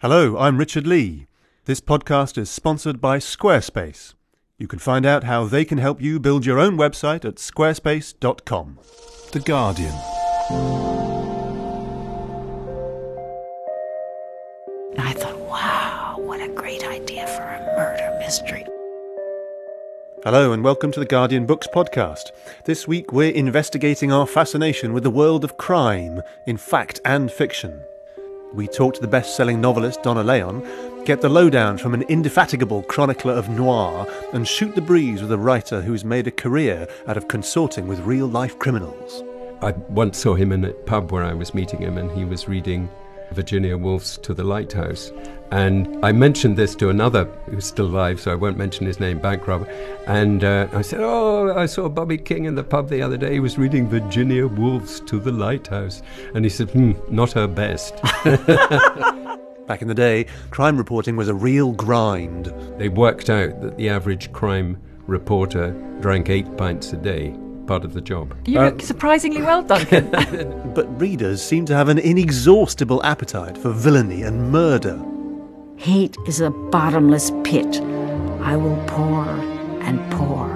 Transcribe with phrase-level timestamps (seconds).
[0.00, 1.26] Hello, I'm Richard Lea.
[1.64, 4.12] This podcast is sponsored by Squarespace.
[4.58, 8.78] You can find out how they can help you build your own website at squarespace.com.
[9.32, 9.94] The Guardian.
[14.98, 18.66] I thought, wow, what a great idea for a murder mystery.
[20.24, 22.32] Hello, and welcome to the Guardian Books podcast.
[22.66, 27.80] This week we're investigating our fascination with the world of crime in fact and fiction.
[28.54, 32.84] We talk to the best selling novelist Donna Leon, get the lowdown from an indefatigable
[32.84, 37.16] chronicler of noir, and shoot the breeze with a writer who's made a career out
[37.16, 39.22] of consorting with real life criminals.
[39.62, 42.48] I once saw him in a pub where I was meeting him, and he was
[42.48, 42.88] reading
[43.32, 45.12] Virginia Woolf's To the Lighthouse.
[45.52, 49.18] And I mentioned this to another who's still alive, so I won't mention his name,
[49.18, 49.66] bank robber.
[50.06, 53.34] And uh, I said, Oh, I saw Bobby King in the pub the other day.
[53.34, 56.02] He was reading Virginia Woolf's To the Lighthouse.
[56.34, 57.94] And he said, Hmm, not her best.
[59.66, 62.46] Back in the day, crime reporting was a real grind.
[62.78, 65.70] they worked out that the average crime reporter
[66.00, 68.36] drank eight pints a day, part of the job.
[68.46, 70.10] You Uh, look surprisingly well, Duncan.
[70.74, 75.00] But readers seem to have an inexhaustible appetite for villainy and murder.
[75.78, 77.80] Hate is a bottomless pit.
[78.40, 79.24] I will pour
[79.82, 80.48] and pour.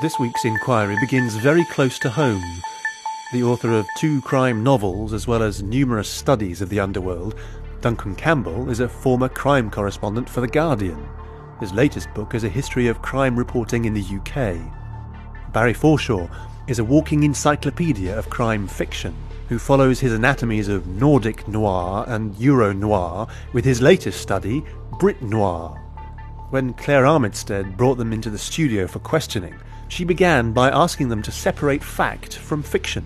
[0.00, 2.42] This week's inquiry begins very close to home.
[3.32, 7.34] The author of two crime novels, as well as numerous studies of the underworld,
[7.80, 11.08] Duncan Campbell is a former crime correspondent for The Guardian.
[11.58, 14.56] His latest book is a history of crime reporting in the UK.
[15.52, 16.30] Barry Forshaw
[16.68, 19.14] is a walking encyclopedia of crime fiction,
[19.48, 24.64] who follows his anatomies of Nordic noir and Euro noir with his latest study,
[24.98, 25.80] Brit noir.
[26.50, 29.54] When Claire Armitstead brought them into the studio for questioning,
[29.88, 33.04] she began by asking them to separate fact from fiction.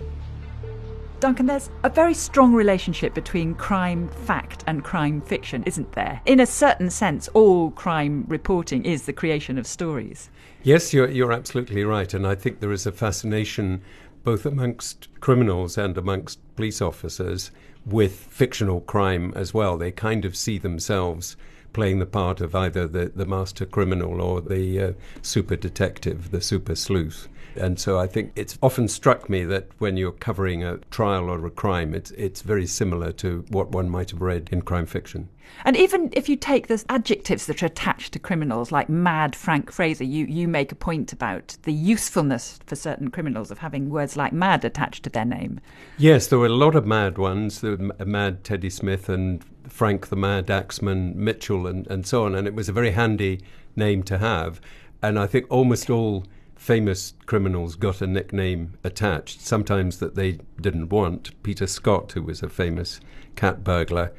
[1.21, 6.19] Duncan, there's a very strong relationship between crime fact and crime fiction, isn't there?
[6.25, 10.31] In a certain sense, all crime reporting is the creation of stories.
[10.63, 12.11] Yes, you're, you're absolutely right.
[12.11, 13.83] And I think there is a fascination
[14.23, 17.51] both amongst criminals and amongst police officers
[17.85, 19.77] with fictional crime as well.
[19.77, 21.37] They kind of see themselves
[21.71, 26.41] playing the part of either the, the master criminal or the uh, super detective, the
[26.41, 27.27] super sleuth.
[27.55, 31.45] And so I think it's often struck me that when you're covering a trial or
[31.45, 35.29] a crime, it's, it's very similar to what one might have read in crime fiction.
[35.65, 39.71] And even if you take the adjectives that are attached to criminals, like mad Frank
[39.71, 44.15] Fraser, you, you make a point about the usefulness for certain criminals of having words
[44.15, 45.59] like mad attached to their name.
[45.97, 50.15] Yes, there were a lot of mad ones, the mad Teddy Smith and Frank the
[50.15, 53.41] Mad Axeman Mitchell and, and so on, and it was a very handy
[53.75, 54.61] name to have.
[55.01, 56.25] And I think almost all
[56.61, 61.31] famous criminals got a nickname attached, sometimes that they didn't want.
[61.41, 62.99] Peter Scott, who was a famous
[63.35, 64.11] cat burglar,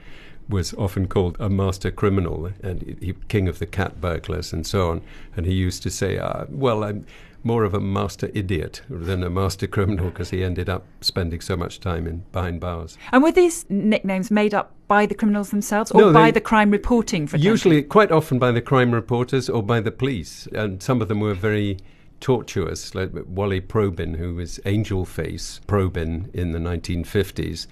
[0.48, 4.90] was often called a master criminal and he, king of the cat burglars and so
[4.90, 5.02] on.
[5.36, 7.06] And he used to say, uh, "Well, I'm
[7.44, 11.56] more of a master idiot than a master criminal because he ended up spending so
[11.56, 15.92] much time in behind bars." And were these nicknames made up by the criminals themselves
[15.92, 17.48] or No, by the crime reporting fraternity?
[17.48, 21.20] Usually, quite often by the crime reporters or by the police, and some of them
[21.20, 21.78] were very
[22.22, 27.66] tortuous, like Wally Probyn, who was Angel Face Probyn in the 1950s.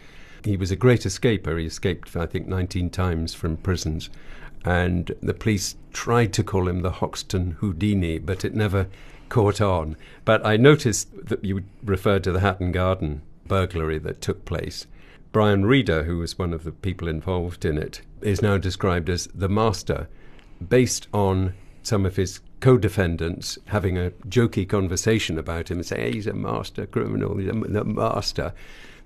[0.44, 1.56] He was a great escaper.
[1.56, 4.10] He escaped, I think, 19 times from prisons.
[4.64, 8.88] And the police tried to call him the Hoxton Houdini, but it never
[9.28, 9.96] caught on.
[10.24, 14.86] But I noticed that you referred to the Hatton Garden burglary that took place.
[15.32, 19.28] Brian Reader, who was one of the people involved in it, is now described as
[19.32, 20.08] the master,
[20.68, 26.02] based on some of his co defendants having a jokey conversation about him and saying,
[26.02, 28.52] hey, he's a master criminal, he's a, the master.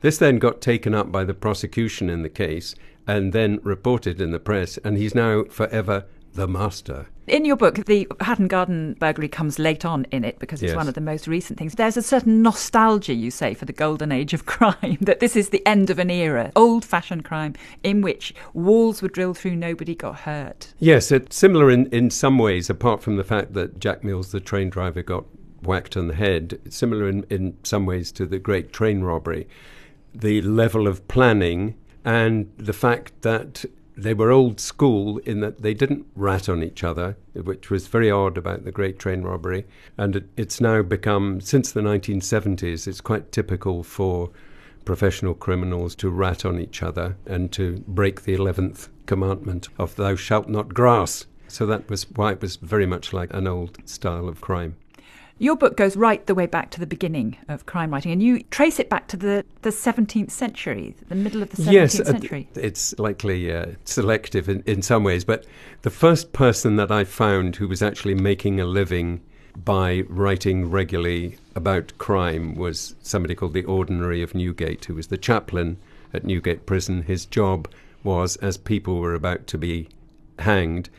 [0.00, 2.74] This then got taken up by the prosecution in the case
[3.06, 7.06] and then reported in the press, and he's now forever the master.
[7.26, 10.76] In your book, the Hatton Garden burglary comes late on in it because it's Yes.
[10.76, 11.74] one of the most recent things.
[11.74, 15.48] There's a certain nostalgia, you say, for the golden age of crime, that this is
[15.48, 19.94] the end of an era, old fashioned crime, in which walls were drilled through, nobody
[19.94, 20.74] got hurt.
[20.78, 24.40] Yes, it's similar in, in some ways, apart from the fact that Jack Mills, the
[24.40, 25.24] train driver, got
[25.62, 26.58] whacked on the head.
[26.66, 29.48] It's similar in, in some ways to the great train robbery.
[30.14, 33.64] The level of planning and the fact that
[33.96, 38.10] they were old school in that they didn't rat on each other, which was very
[38.10, 39.66] odd about the Great Train Robbery.
[39.96, 44.30] And it, it's now become, since the 1970s, it's quite typical for
[44.84, 50.14] professional criminals to rat on each other and to break the 11th commandment of thou
[50.14, 51.26] shalt not grass.
[51.48, 54.76] So that was why it was very much like an old style of crime.
[55.38, 58.44] Your book goes right the way back to the beginning of crime writing, and you
[58.44, 62.04] trace it back to the, the 17th century, the middle of the 17th yes, uh,
[62.04, 62.48] century.
[62.54, 65.44] it's likely uh, selective in, in some ways, but
[65.82, 69.22] the first person that I found who was actually making a living
[69.56, 75.18] by writing regularly about crime was somebody called the Ordinary of Newgate, who was the
[75.18, 75.78] chaplain
[76.12, 77.02] at Newgate Prison.
[77.02, 77.68] His job
[78.04, 79.88] was, as people were about to be
[80.40, 80.90] hanged,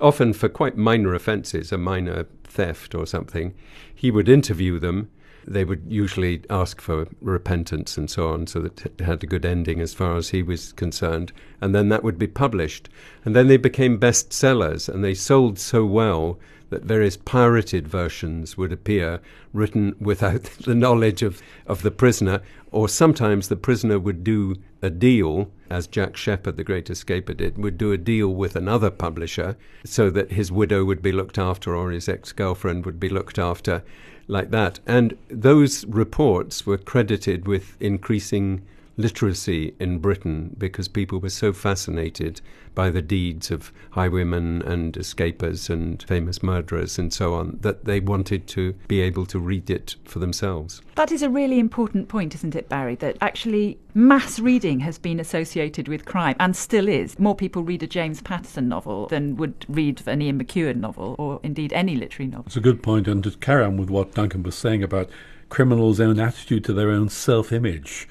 [0.00, 3.54] often for quite minor offences, a minor theft or something,
[3.94, 5.10] he would interview them.
[5.46, 9.46] They would usually ask for repentance and so on, so that it had a good
[9.46, 11.32] ending as far as he was concerned.
[11.60, 12.88] And then that would be published.
[13.24, 16.38] And then they became bestsellers, and they sold so well
[16.70, 19.20] that various pirated versions would appear,
[19.52, 24.90] written without the knowledge of, of the prisoner, or sometimes the prisoner would do a
[24.90, 29.56] deal, as Jack Sheppard, the great escaper, did, would do a deal with another publisher
[29.84, 33.38] so that his widow would be looked after or his ex girlfriend would be looked
[33.38, 33.82] after,
[34.26, 34.80] like that.
[34.86, 38.62] And those reports were credited with increasing
[38.98, 42.40] literacy in Britain because people were so fascinated
[42.74, 48.00] by the deeds of highwaymen and escapers and famous murderers and so on that they
[48.00, 50.82] wanted to be able to read it for themselves.
[50.96, 52.96] That is a really important point, isn't it, Barry?
[52.96, 57.18] That actually mass reading has been associated with crime and still is.
[57.18, 61.40] More people read a James Patterson novel than would read an Ian McEwan novel or
[61.42, 62.44] indeed any literary novel.
[62.46, 65.08] It's a good point, and to carry on with what Duncan was saying about
[65.48, 68.08] criminals' own attitude to their own self image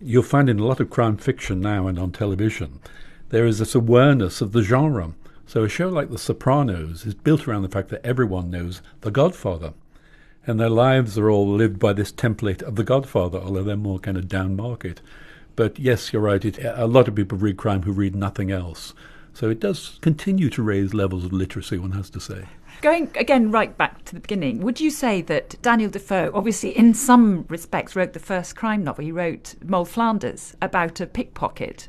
[0.00, 2.80] you'll find in a lot of crime fiction now and on television,
[3.30, 5.12] there is this awareness of the genre.
[5.46, 9.10] So a show like The Sopranos is built around the fact that everyone knows The
[9.10, 9.72] Godfather.
[10.46, 13.98] And their lives are all lived by this template of The Godfather, although they're more
[13.98, 15.00] kind of down market.
[15.56, 16.44] But yes, you're right.
[16.44, 18.92] It, a lot of people read crime who read nothing else.
[19.32, 22.46] So it does continue to raise levels of literacy, one has to say.
[22.82, 26.94] Going again right back to the beginning, would you say that Daniel Defoe, obviously in
[26.94, 29.04] some respects, wrote the first crime novel?
[29.04, 31.88] He wrote Moll Flanders about a pickpocket.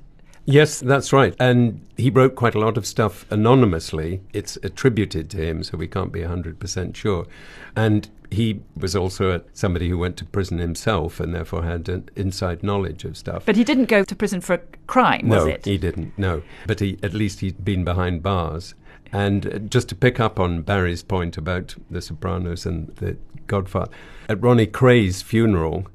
[0.49, 1.35] Yes, that's right.
[1.39, 4.21] And he wrote quite a lot of stuff anonymously.
[4.31, 7.27] It's attributed to him, so we can't be 100% sure.
[7.75, 12.63] And he was also somebody who went to prison himself and therefore had an inside
[12.63, 13.45] knowledge of stuff.
[13.45, 15.65] But he didn't go to prison for a crime, no, was it?
[15.65, 16.43] he didn't, no.
[16.65, 18.73] But he, at least he'd been behind bars.
[19.11, 23.17] And uh, just to pick up on Barry's point about The Sopranos and The
[23.47, 23.91] Godfather,
[24.29, 25.87] at Ronnie Kray's funeral,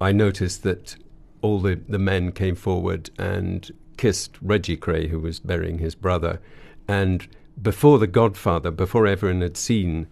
[0.00, 0.96] I noticed that
[1.42, 6.40] all the, the men came forward and kissed Reggie Kray, who was burying his brother.
[6.86, 7.26] And
[7.60, 10.06] before The Godfather, before everyone had seen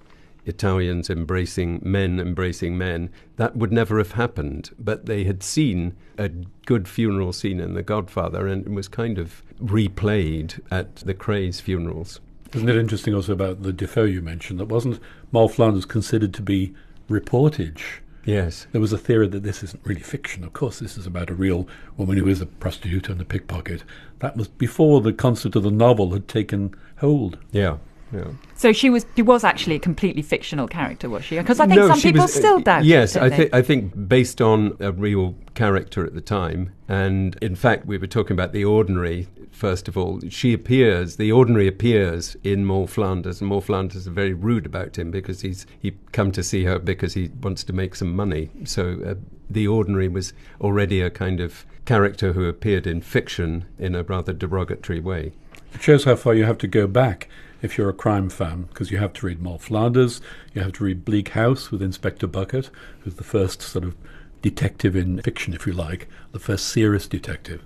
[0.47, 4.71] Italians embracing men, embracing men, that would never have happened.
[4.79, 6.29] But they had seen a
[6.67, 11.61] good funeral scene in The Godfather, and it was kind of replayed at the Kray's
[11.61, 12.21] funerals.
[12.53, 15.01] Isn't it interesting also about the Defoe you mentioned that wasn't
[15.33, 16.75] Moll Flanders considered to be
[17.09, 18.01] reportage?
[18.25, 18.67] Yes.
[18.73, 20.45] There was a theory that this isn't really fiction.
[20.45, 23.85] Of course, this is about a real woman who is a prostitute and a pickpocket.
[24.21, 27.39] That was before the concept of the novel had taken hold.
[27.53, 27.79] Yeah.
[28.13, 28.29] Yeah.
[28.55, 31.39] So she was she was actually a completely fictional character, was she?
[31.39, 32.85] Because I think no, some people was, still doubt.
[32.85, 37.37] Yes, it, I think I think based on a real character at the time, and
[37.43, 39.29] in fact, we were talking about the ordinary.
[39.51, 41.17] First of all, she appears.
[41.17, 45.41] The ordinary appears in Moll Flanders, and Moll Flanders is very rude about him because
[45.41, 48.51] he's he come to see her because he wants to make some money.
[48.65, 49.15] So uh,
[49.49, 54.33] the ordinary was already a kind of character who appeared in fiction in a rather
[54.33, 55.33] derogatory way.
[55.75, 57.29] It shows how far you have to go back
[57.65, 60.21] if you're a crime fan, because you have to read Moll Flanders,
[60.53, 62.69] you have to read Bleak House with Inspector Bucket,
[63.01, 63.97] who's the first sort of
[64.43, 67.65] detective in fiction, if you like, the first serious detective.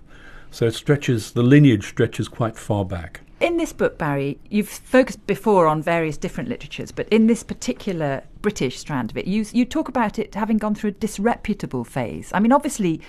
[0.52, 3.22] So it stretches, the lineage stretches quite far back.
[3.40, 8.22] In this book, Barry, you've focused before on various different literatures, but in this particular
[8.40, 12.30] British strand of it, you, you talk about it having gone through a disreputable phase.
[12.32, 13.00] I mean, obviously,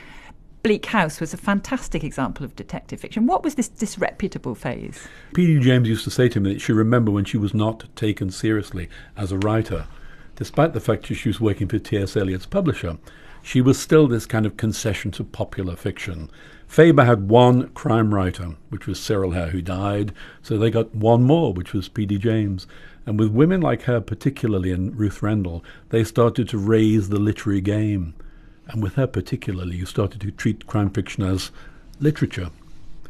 [0.61, 3.25] Bleak House was a fantastic example of detective fiction.
[3.25, 5.07] What was this disreputable phase?
[5.33, 5.59] P.D.
[5.59, 8.89] James used to say to me that she remembered when she was not taken seriously
[9.15, 9.87] as a writer.
[10.35, 12.17] Despite the fact that she was working for T.S.
[12.17, 12.97] Eliot's publisher,
[13.41, 16.29] she was still this kind of concession to popular fiction.
[16.67, 20.11] Faber had one crime writer, which was Cyril Hare, who died,
[20.41, 22.17] so they got one more, which was P.D.
[22.17, 22.67] James.
[23.05, 27.61] And with women like her, particularly, and Ruth Rendell, they started to raise the literary
[27.61, 28.13] game.
[28.69, 31.51] And with her particularly, you started to treat crime fiction as
[31.99, 32.49] literature.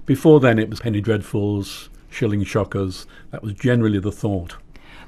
[0.05, 3.05] Before then, it was penny dreadfuls, shilling shockers.
[3.31, 4.55] That was generally the thought.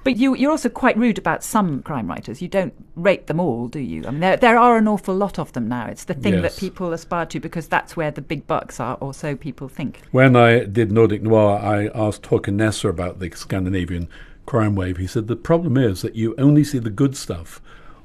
[0.04, 2.42] But you, you're also quite rude about some crime writers.
[2.42, 4.04] You don't rate them all, do you?
[4.08, 5.86] I mean, there, there are an awful lot of them now.
[5.86, 6.56] It's the thing Yes.
[6.56, 10.02] that people aspire to because that's where the big bucks are, or so people think.
[10.12, 14.10] When I did Nordic Noir, I asked Håkan Nesser about the Scandinavian
[14.48, 14.98] crime wave.
[14.98, 17.62] He said the problem is that you only see the good stuff.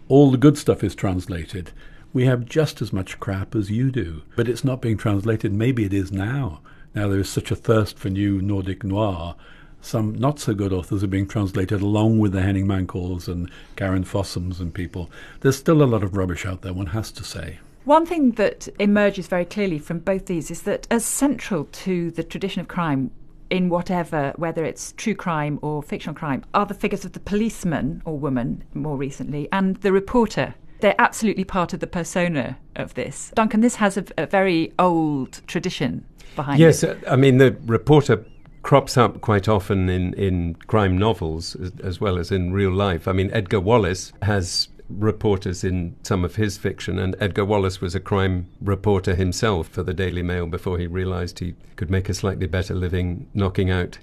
[0.08, 1.72] All the good stuff is translated.
[2.12, 5.52] We have just as much crap as you do, but it's not being translated.
[5.52, 6.60] Maybe it is now.
[6.94, 9.34] Now there is such a thirst for new Nordic noir.
[9.82, 14.04] Some not so good authors are being translated along with the Henning Mankells and Karin
[14.04, 15.10] Fossums and people.
[15.40, 17.58] There's still a lot of rubbish out there, one has to say.
[17.84, 22.24] One thing that emerges very clearly from both these is that, as central to the
[22.24, 23.12] tradition of crime
[23.48, 28.02] in whatever, whether it's true crime or fictional crime, are the figures of the policeman
[28.04, 30.54] or woman more recently and the reporter.
[30.80, 33.32] They're absolutely part of the persona of this.
[33.34, 36.04] Duncan, this has a, a very old tradition
[36.34, 36.98] behind yes, it.
[37.02, 38.24] Yes, I mean, the reporter
[38.62, 43.06] crops up quite often in, in crime novels as, as well as in real life.
[43.06, 47.94] I mean, Edgar Wallace has reporters in some of his fiction, and Edgar Wallace was
[47.94, 52.14] a crime reporter himself for the Daily Mail before he realized he could make a
[52.14, 53.98] slightly better living knocking out.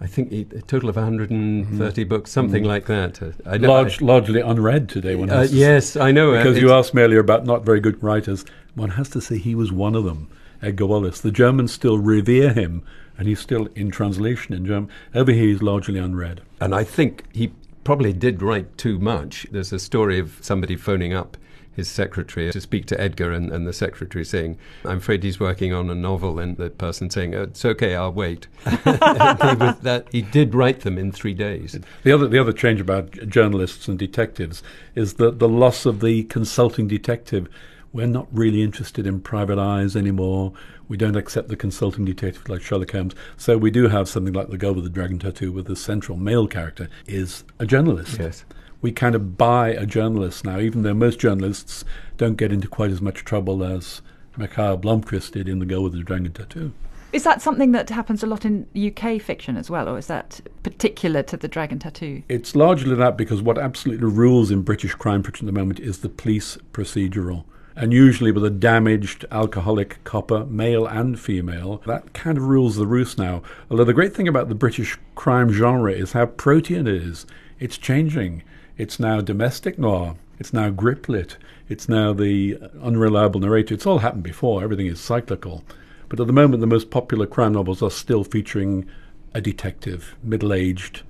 [0.00, 2.08] I think a total of 130 mm-hmm.
[2.08, 2.68] books, something mm-hmm.
[2.68, 3.22] like that.
[3.22, 5.14] Uh, I know, Large, I, largely unread today.
[5.14, 6.34] One uh, yes, I know.
[6.34, 8.44] Uh, because uh, you asked me earlier about not very good writers.
[8.74, 10.28] One has to say he was one of them,
[10.60, 11.20] Edgar Wallace.
[11.20, 12.84] The Germans still revere him,
[13.16, 14.90] and he's still in translation in German.
[15.14, 16.42] Over here, he's largely unread.
[16.60, 19.46] And I think he probably did write too much.
[19.50, 21.38] There's a story of somebody phoning up
[21.76, 25.74] his secretary to speak to Edgar, and, and the secretary saying, I'm afraid he's working
[25.74, 28.48] on a novel, and the person saying, oh, It's okay, I'll wait.
[28.64, 31.78] that, he did write them in three days.
[32.02, 34.62] The other, the other change about journalists and detectives
[34.94, 37.48] is that the loss of the consulting detective.
[37.92, 40.52] We're not really interested in private eyes anymore.
[40.86, 43.14] We don't accept the consulting detective like Sherlock Holmes.
[43.38, 46.18] So we do have something like The Girl with the Dragon Tattoo, where the central
[46.18, 48.18] male character is a journalist.
[48.18, 48.44] Yes.
[48.82, 51.84] We kind of buy a journalist now, even though most journalists
[52.16, 54.02] don't get into quite as much trouble as
[54.36, 56.72] Mikael Blomkvist did in The Girl with the Dragon Tattoo.
[57.12, 60.40] Is that something that happens a lot in UK fiction as well, or is that
[60.62, 62.22] particular to the Dragon Tattoo?
[62.28, 65.98] It's largely that because what absolutely rules in British crime fiction at the moment is
[65.98, 67.44] the police procedural
[67.76, 71.82] and usually with a damaged alcoholic copper, male and female.
[71.86, 73.42] That kind of rules the roost now.
[73.70, 77.26] Although the great thing about the British crime genre is how protean it is.
[77.60, 78.42] It's changing.
[78.78, 80.16] It's now domestic noir.
[80.38, 81.36] It's now griplit.
[81.68, 83.74] It's now the unreliable narrator.
[83.74, 84.62] It's all happened before.
[84.62, 85.64] Everything is cyclical.
[86.08, 88.86] But at the moment, the most popular crime novels are still featuring
[89.34, 91.02] a detective, middle aged,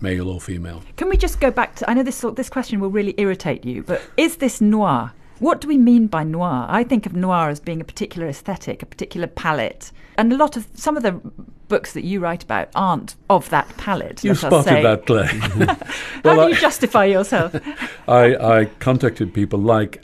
[0.00, 0.82] male or female.
[0.96, 1.90] Can we just go back to?
[1.90, 5.12] I know this this question will really irritate you, but is this noir?
[5.38, 6.66] What do we mean by noir?
[6.68, 9.92] I think of noir as being a particular aesthetic, a particular palette.
[10.16, 11.20] And a lot of some of the
[11.68, 14.22] books that you write about aren't of that palette.
[14.24, 15.28] You spotted that, Clay.
[16.24, 17.54] well, How do you justify yourself?
[18.08, 20.02] I, I, contacted people like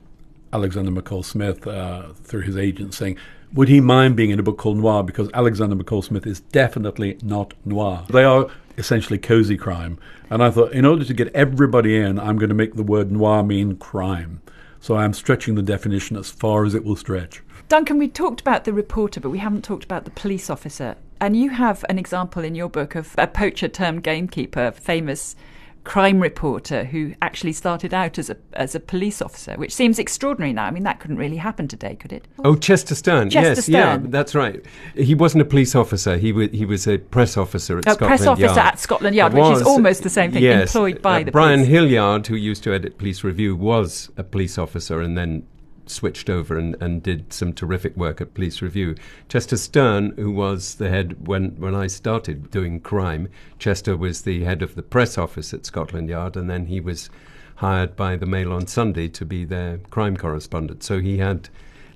[0.53, 3.17] Alexander McCall Smith uh, through his agent saying,
[3.55, 5.03] would he mind being in a book called Noir?
[5.03, 8.07] Because Alexander McCall Smith is definitely not noir.
[8.09, 9.99] They are essentially cozy crime.
[10.31, 13.13] And I thought, in order to get everybody in, I'm going to make the word
[13.13, 14.41] noir mean crime.
[14.81, 17.43] So I'm stretching the definition as far as it will stretch.
[17.69, 20.97] Duncan, we talked about the reporter, but we haven't talked about the police officer.
[21.23, 25.37] And you have an example in your book of a poacher turned gamekeeper, famous
[25.85, 30.53] crime reporter who actually started out as a as a police officer, which seems extraordinary
[30.53, 30.65] now.
[30.65, 32.27] I mean, that couldn't really happen today, could it?
[32.45, 33.31] Oh, Chester Stern.
[33.31, 34.03] Chester yes, Stern.
[34.03, 34.65] yeah, that's right.
[34.97, 36.17] He wasn't a police officer.
[36.17, 38.59] He was he was a press officer at a Scotland press officer Yard.
[38.59, 40.43] at Scotland Yard, which is almost the same thing.
[40.43, 41.71] Yes, employed by uh, the Brian police.
[41.71, 45.47] Hilliard, who used to edit Police Review, was a police officer and then
[45.87, 48.95] switched over and, and did some terrific work at Police Review.
[49.29, 54.45] Chester Stern, who was the head when, when I started doing crime, Chester was the
[54.45, 57.11] head of the press office at Scotland Yard, and then he was
[57.57, 60.83] hired by the Mail on Sunday to be their crime correspondent.
[60.83, 61.49] So he had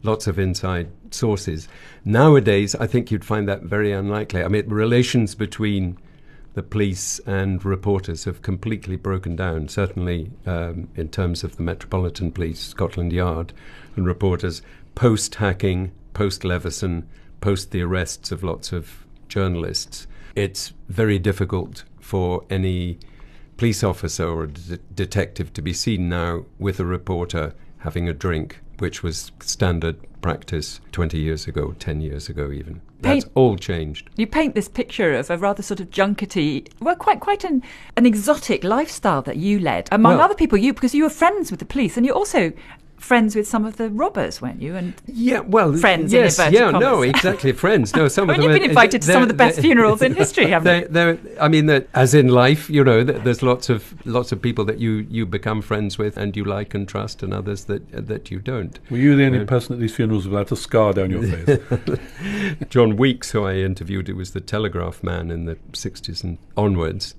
[0.02, 1.68] lots of inside sources.
[2.04, 4.42] Nowadays, I think you'd find that very unlikely.
[4.42, 5.98] I mean, relations between
[6.56, 12.32] the police and reporters have completely broken down, certainly um, in terms of the Metropolitan
[12.32, 13.52] Police, Scotland Yard,
[13.94, 14.62] and reporters
[14.94, 17.06] post hacking, post Leveson,
[17.42, 20.06] post the arrests of lots of journalists.
[20.34, 23.00] It's very difficult for any
[23.58, 28.60] police officer or de- detective to be seen now with a reporter having a drink,
[28.78, 32.80] which was standard practice 20 years ago, 10 years ago, even.
[33.00, 34.10] That's paint, all changed.
[34.16, 37.62] You paint this picture of a rather sort of junkety, well, quite quite an,
[37.96, 40.58] an exotic lifestyle that you led, among well, other people.
[40.58, 42.52] You because you were friends with the police, and you also
[42.96, 44.74] friends with some of the robbers, weren't you?
[44.74, 46.12] And yeah, well, friends.
[46.12, 46.80] Yes, yeah, commas.
[46.80, 47.94] no, exactly, friends.
[47.94, 48.52] No, some I mean, of them.
[48.52, 51.36] You've been invited to some of the best funerals in history, haven't you?
[51.40, 55.06] I mean, as in life, you know, there's lots of lots of people that you
[55.10, 58.78] you become friends with and you like and trust, and others that that you don't.
[58.90, 61.98] Were you the only uh, person at these funerals without a scar down your face?
[62.68, 67.14] John Weeks, who I interviewed, it was the telegraph man in the '60s and onwards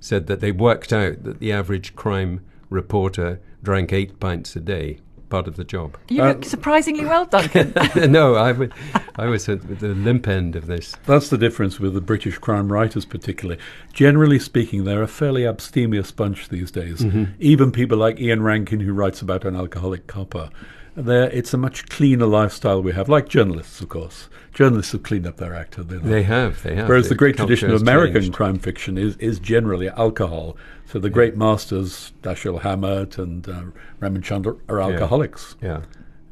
[0.00, 4.98] said that they worked out that the average crime reporter drank eight pints a day.
[5.30, 5.96] Part of the job.
[6.08, 7.72] You look uh, surprisingly well, Duncan.
[8.10, 8.72] no, I, w-
[9.16, 10.96] I was at the limp end of this.
[11.06, 13.60] That's the difference with the British crime writers, particularly.
[13.92, 16.98] Generally speaking, they're a fairly abstemious bunch these days.
[16.98, 17.32] Mm-hmm.
[17.38, 20.50] Even people like Ian Rankin, who writes about an alcoholic copper.
[20.96, 24.28] They're, it's a much cleaner lifestyle we have, like journalists, of course.
[24.52, 26.04] Journalists have cleaned up their act, have they not?
[26.04, 26.88] They have, they have.
[26.88, 28.36] Whereas the great tradition of American changed.
[28.36, 30.56] crime fiction is, is generally alcohol.
[30.86, 33.62] So the great masters, Dashiell Hammett and uh,
[34.00, 35.56] Raymond Chandler, are alcoholics.
[35.62, 35.82] Yeah.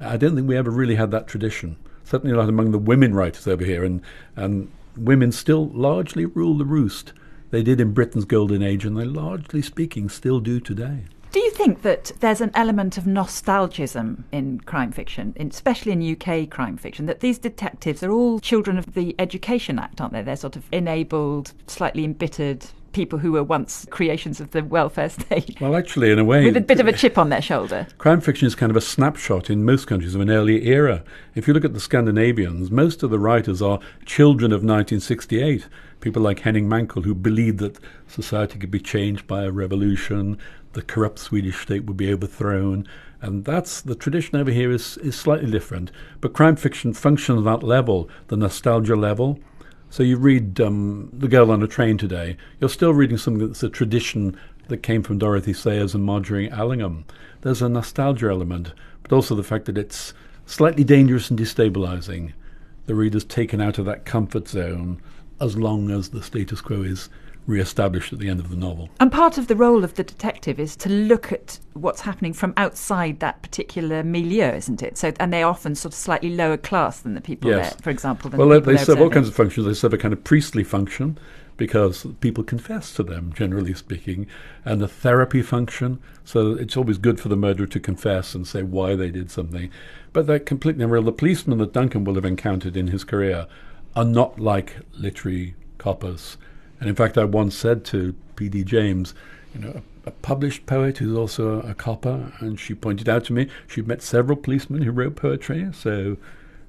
[0.00, 1.76] I don't think we ever really had that tradition.
[2.04, 4.00] Certainly not among the women writers over here, and
[4.34, 7.12] and women still largely rule the roost.
[7.50, 11.04] They did in Britain's golden age, and they largely speaking still do today.
[11.30, 16.12] Do you think that there's an element of nostalgism in crime fiction, in, especially in
[16.12, 20.22] UK crime fiction, that these detectives are all children of the Education Act, aren't they?
[20.22, 25.60] They're sort of enabled, slightly embittered people who were once creations of the welfare state
[25.60, 27.86] Well, actually, in a way, with a bit of a chip on their shoulder.
[27.98, 31.04] crime fiction is kind of a snapshot in most countries of an earlier era.
[31.34, 35.68] If you look at the Scandinavians, most of the writers are children of 1968.
[36.00, 40.38] People like Henning Mankell, who believed that society could be changed by a revolution,
[40.72, 42.86] the corrupt Swedish state would be overthrown.
[43.20, 45.90] And that's the tradition over here is, is slightly different.
[46.20, 49.38] But crime fiction functions on that level, the nostalgia level.
[49.90, 53.62] So you read um, The Girl on a Train today, you're still reading something that's
[53.62, 57.06] a tradition that came from Dorothy Sayers and Margery Allingham.
[57.40, 58.72] There's a nostalgia element,
[59.02, 60.12] but also the fact that it's
[60.44, 62.32] slightly dangerous and destabilizing.
[62.86, 65.00] The reader's taken out of that comfort zone
[65.40, 67.08] as long as the status quo is
[67.48, 68.90] re-established at the end of the novel.
[69.00, 72.52] And part of the role of the detective is to look at what's happening from
[72.58, 74.98] outside that particular milieu, isn't it?
[74.98, 77.70] So, and they're often sort of slightly lower class than the people Yes.
[77.70, 78.30] there, for example.
[78.30, 79.66] Well, the they, they serve all kinds of functions.
[79.66, 81.18] They serve a kind of priestly function
[81.56, 84.26] because people confess to them, generally speaking,
[84.64, 86.00] and a therapy function.
[86.24, 89.70] So it's always good for the murderer to confess and say why they did something.
[90.12, 91.02] But they're completely unreal.
[91.02, 93.46] The policemen that Duncan will have encountered in his career
[93.96, 96.36] are not like literary coppers.
[96.80, 98.64] And in fact, I once said to P.D.
[98.64, 99.14] James,
[99.54, 103.24] you know, a, a published poet who's also a, a copper, and she pointed out
[103.24, 105.68] to me she'd met several policemen who wrote poetry.
[105.72, 106.16] So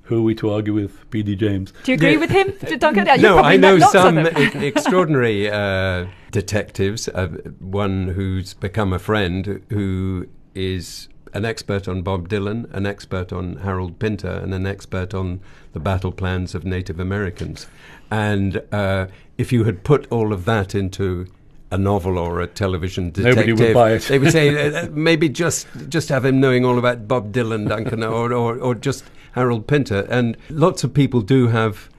[0.04, 1.36] who are we to argue with P.D.
[1.36, 1.72] James?
[1.84, 2.18] Do you agree Yeah.
[2.18, 3.06] with him, Duncan?
[3.06, 4.18] Yeah, you no, I know met lots of some
[4.64, 7.08] e- extraordinary uh, detectives.
[7.08, 7.28] Uh,
[7.60, 13.58] one who's become a friend who is an expert on Bob Dylan, an expert on
[13.58, 15.42] Harold Pinter, and an expert on
[15.74, 17.68] the battle plans of Native Americans.
[18.12, 21.28] And uh, if you had put all of that into
[21.72, 24.02] a novel or a television detective, Nobody would buy it.
[24.04, 27.68] they would say uh, uh, maybe just just have him knowing all about Bob Dylan,
[27.70, 30.08] Duncan, or, or or just Harold Pinter.
[30.10, 31.90] And lots of people do have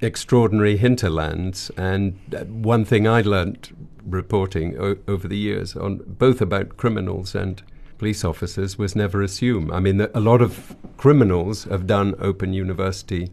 [0.00, 1.70] extraordinary hinterlands.
[1.76, 3.76] And uh, one thing I learned
[4.06, 7.62] reporting o- over the years, on both about criminals and
[7.98, 9.70] police officers, was never assume.
[9.70, 13.30] I mean, a lot of criminals have done open university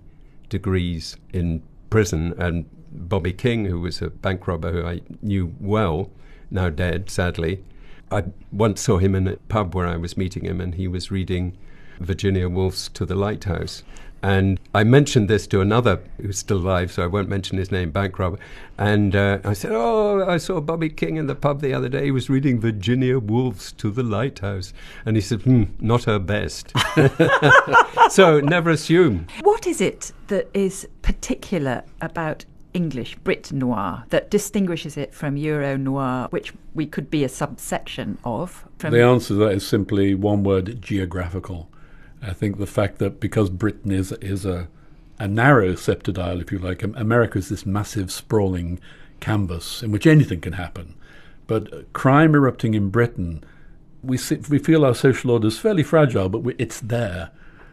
[0.50, 6.10] degrees in prison, and Bobby King, who was a bank robber who I knew well,
[6.50, 7.64] now dead, sadly.
[8.10, 11.12] I once saw him in a pub where I was meeting him, and he was
[11.12, 11.56] reading
[12.00, 13.84] Virginia Woolf's To the Lighthouse.
[14.24, 17.90] And I mentioned this to another who's still alive, so I won't mention his name,
[17.90, 18.38] bank robber.
[18.78, 22.06] And uh, I said, Oh, I saw Bobby King in the pub the other day.
[22.06, 24.74] He was reading Virginia Woolf's To the Lighthouse.
[25.06, 26.72] And he said, Hmm, not her best.
[28.10, 29.28] so never assume.
[29.42, 35.76] What is it that is particular about English Brit noir that distinguishes it from Euro
[35.78, 38.66] noir, which we could be a subsection of?
[38.78, 41.71] From The answer to that is simply one word geographical.
[42.22, 44.68] I think the fact that because Britain is, is a,
[45.18, 48.80] a narrow sceptred isle, if you like, America is this massive, sprawling
[49.20, 50.96] canvas in which anything can happen.
[51.48, 53.44] But crime erupting in Britain,
[54.04, 57.32] we, see, we feel our social order is fairly fragile, but we, it's there.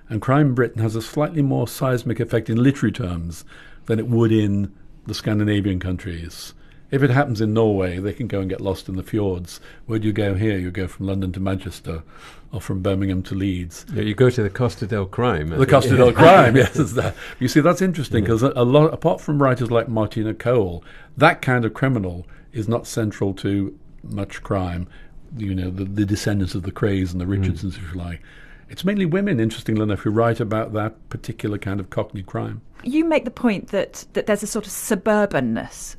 [0.09, 3.45] And crime in Britain has a slightly more seismic effect in literary terms
[3.87, 4.75] than it would in
[5.07, 6.55] the Scandinavian countries.
[6.91, 9.61] If it happens in Norway, they can go and get lost in the fjords.
[9.87, 10.57] Where do you go here?
[10.57, 12.03] You go from London to Manchester
[12.51, 13.85] or from Birmingham to Leeds.
[13.93, 15.49] Yeah, you go to the Costa del Crime.
[15.53, 15.71] I The think.
[15.71, 16.79] Costa del Crime, yes.
[16.79, 17.15] It's that.
[17.39, 20.83] You see, that's interesting because a, a lot, apart from writers like Martina Cole,
[21.17, 24.89] that kind of criminal is not central to much crime.
[25.37, 27.33] You know, the, the descendants of the Krays and the hmm.
[27.33, 28.23] Richardsons, if you like.
[28.71, 32.63] It's mainly women, interestingly enough, who write about that particular kind of Cockney crime.
[32.83, 35.97] you make the point that, that there's a sort of suburbanness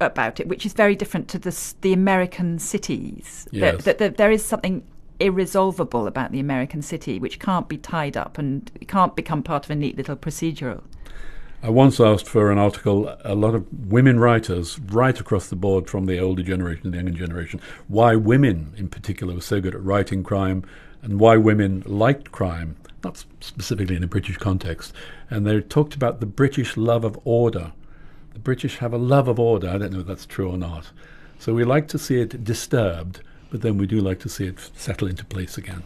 [0.00, 3.48] about it, which is very different to the, the American cities.
[3.50, 3.84] Yes.
[3.84, 4.82] That, there is something
[5.18, 9.70] irresolvable about the American city which can't be tied up and can't become part of
[9.70, 10.82] a neat little procedural.
[11.62, 15.88] I once asked for an article, a lot of women writers right across the board
[15.88, 19.74] from the older generation and the younger generation, why women in particular were so good
[19.74, 20.64] at writing crime
[21.02, 24.92] and why women liked crime, not specifically in a British context.
[25.30, 27.72] And they talked about the British love of order.
[28.36, 29.70] The British have a love of order.
[29.70, 30.90] I don't know if that's true or not.
[31.38, 34.58] So we like to see it disturbed, but then we do like to see it
[34.76, 35.84] settle into place again.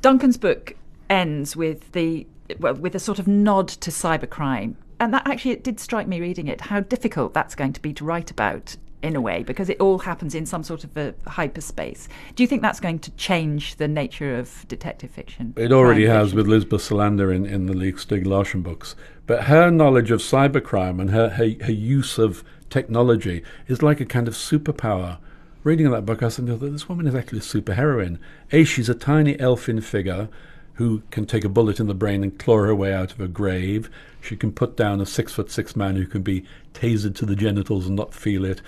[0.00, 0.76] Duncan's book
[1.10, 2.26] ends with the
[2.58, 6.22] well, with a sort of nod to cybercrime and that actually it did strike me
[6.22, 9.68] reading it how difficult that's going to be to write about in a way because
[9.68, 12.08] it all happens in some sort of a hyperspace.
[12.34, 15.54] Do you think that's going to change the nature of detective fiction?
[15.56, 16.36] It already has fiction?
[16.36, 18.94] with Lisbeth Salander in, in the Leigh Stieg Larsson books.
[19.30, 24.04] But her knowledge of cybercrime and her, her, her use of technology is like a
[24.04, 25.18] kind of superpower.
[25.62, 28.18] Reading that book, I said, this woman is actually a superheroine.
[28.50, 30.28] A, she's a tiny elfin figure
[30.74, 33.28] who can take a bullet in the brain and claw her way out of a
[33.28, 33.88] grave.
[34.20, 37.36] She can put down a six foot six man who can be tasered to the
[37.36, 38.60] genitals and not feel it.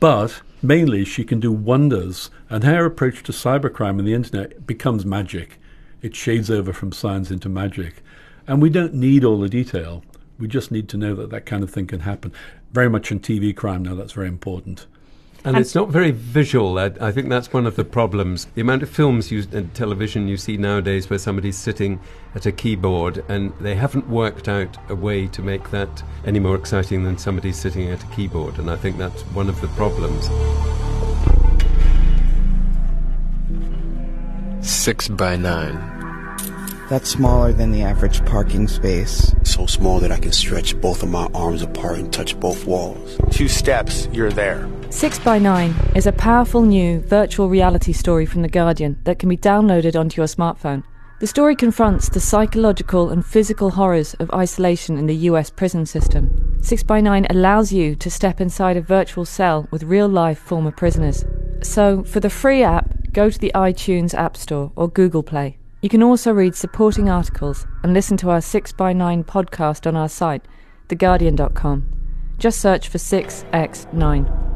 [0.00, 5.06] But mainly, she can do wonders, and her approach to cybercrime and the internet becomes
[5.06, 5.60] magic.
[6.02, 8.02] It shades over from science into magic.
[8.46, 10.02] And we don't need all the detail.
[10.38, 12.32] We just need to know that that kind of thing can happen.
[12.72, 14.86] Very much in TV crime now, that's very important.
[15.42, 16.78] And, and, it's not very visual.
[16.78, 18.46] I, I, think that's one of the problems.
[18.54, 21.98] The amount of films you, and television you see nowadays where somebody's sitting
[22.34, 26.56] at a keyboard and they haven't worked out a way to make that any more
[26.56, 28.58] exciting than somebody sitting at a keyboard.
[28.58, 30.28] And I think that's one of the problems.
[34.60, 35.99] Six by nine.
[36.90, 39.32] That's smaller than the average parking space.
[39.44, 43.16] So small that I can stretch both of my arms apart and touch both walls.
[43.30, 44.68] Two steps, you're there.
[44.90, 49.28] 6 by 9 is a powerful new virtual reality story from The Guardian that can
[49.28, 50.82] be downloaded onto your smartphone.
[51.20, 56.58] The story confronts the psychological and physical horrors of isolation in the US prison system.
[56.60, 60.72] 6 by 9 allows you to step inside a virtual cell with real life former
[60.72, 61.24] prisoners.
[61.62, 65.59] So, for the free app, go to the iTunes App Store or Google Play.
[65.82, 69.96] You can also read supporting articles and listen to our 6 by 9 podcast on
[69.96, 70.44] our site,
[70.88, 71.86] theguardian.com.
[72.36, 74.50] Just search for 6x9.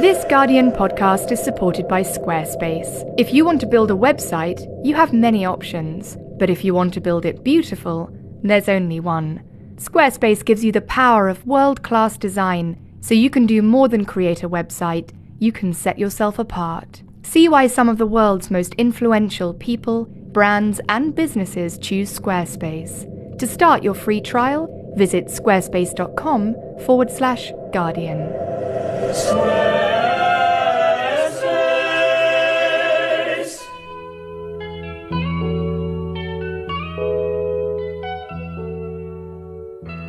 [0.00, 3.14] This Guardian podcast is supported by Squarespace.
[3.16, 6.16] If you want to build a website, you have many options.
[6.40, 8.10] But if you want to build it beautiful,
[8.42, 9.44] there's only one.
[9.76, 14.06] Squarespace gives you the power of world class design, so you can do more than
[14.06, 17.02] create a website, you can set yourself apart.
[17.24, 23.38] See why some of the world's most influential people, brands, and businesses choose Squarespace.
[23.38, 26.54] To start your free trial, visit squarespace.com
[26.86, 28.20] forward slash guardian.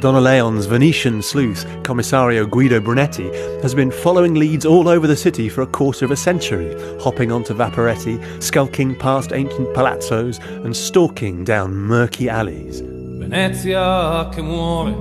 [0.03, 3.29] Donna Leon's Venetian sleuth, Commissario Guido Brunetti,
[3.61, 7.31] has been following leads all over the city for a quarter of a century, hopping
[7.31, 12.81] onto Vaporetti, skulking past ancient palazzos, and stalking down murky alleys.
[12.81, 14.93] Venezia che muore.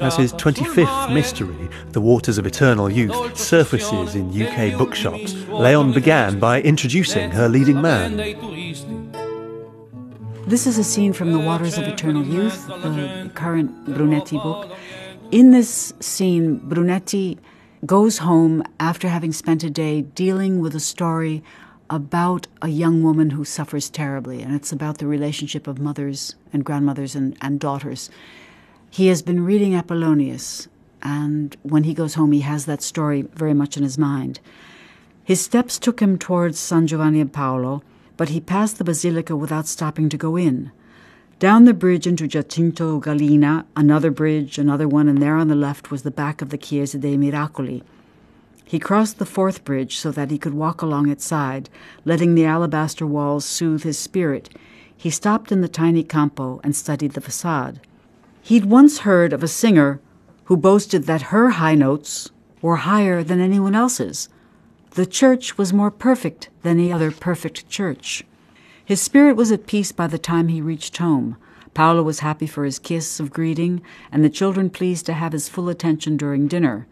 [0.00, 6.40] As his 25th mystery, The Waters of Eternal Youth, surfaces in UK bookshops, Leon began
[6.40, 8.16] by introducing her leading man.
[10.46, 14.70] This is a scene from The Waters of Eternal Youth, the current Brunetti book.
[15.30, 17.38] In this scene, Brunetti
[17.86, 21.42] goes home after having spent a day dealing with a story
[21.88, 26.62] about a young woman who suffers terribly, and it's about the relationship of mothers and
[26.62, 28.10] grandmothers and, and daughters.
[28.90, 30.68] He has been reading Apollonius,
[31.02, 34.40] and when he goes home, he has that story very much in his mind.
[35.24, 37.82] His steps took him towards San Giovanni Paolo,
[38.16, 40.70] but he passed the basilica without stopping to go in.
[41.38, 45.90] Down the bridge into Giacinto Gallina, another bridge, another one, and there on the left
[45.90, 47.82] was the back of the Chiesa dei Miracoli.
[48.64, 51.68] He crossed the fourth bridge so that he could walk along its side,
[52.04, 54.48] letting the alabaster walls soothe his spirit.
[54.96, 57.80] He stopped in the tiny campo and studied the facade.
[58.42, 60.00] He'd once heard of a singer
[60.44, 62.30] who boasted that her high notes
[62.62, 64.28] were higher than anyone else's.
[64.94, 68.22] The church was more perfect than any other perfect church.
[68.84, 71.36] His spirit was at peace by the time he reached home.
[71.74, 75.48] Paola was happy for his kiss of greeting, and the children pleased to have his
[75.48, 76.86] full attention during dinner.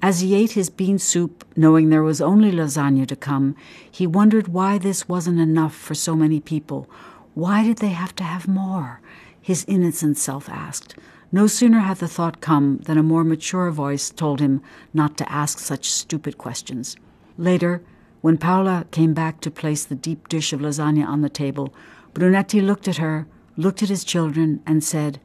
[0.00, 3.56] As he ate his bean soup, knowing there was only lasagna to come,
[3.90, 6.88] he wondered why this wasn't enough for so many people.
[7.34, 9.00] Why did they have to have more?
[9.42, 10.94] His innocent self asked.
[11.32, 14.62] No sooner had the thought come than a more mature voice told him
[14.94, 16.94] not to ask such stupid questions.
[17.40, 17.82] Later,
[18.20, 21.72] When Paola came back to place the deep dish of lasagna on the table,
[22.12, 23.26] Brunetti looked at her,
[23.56, 25.18] looked at his children, and said,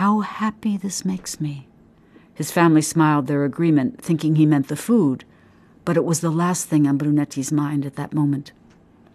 [0.00, 1.68] How happy this makes me.
[2.32, 5.26] His family smiled their agreement, thinking he meant the food,
[5.84, 8.52] but it was the last thing on Brunetti's mind at that moment.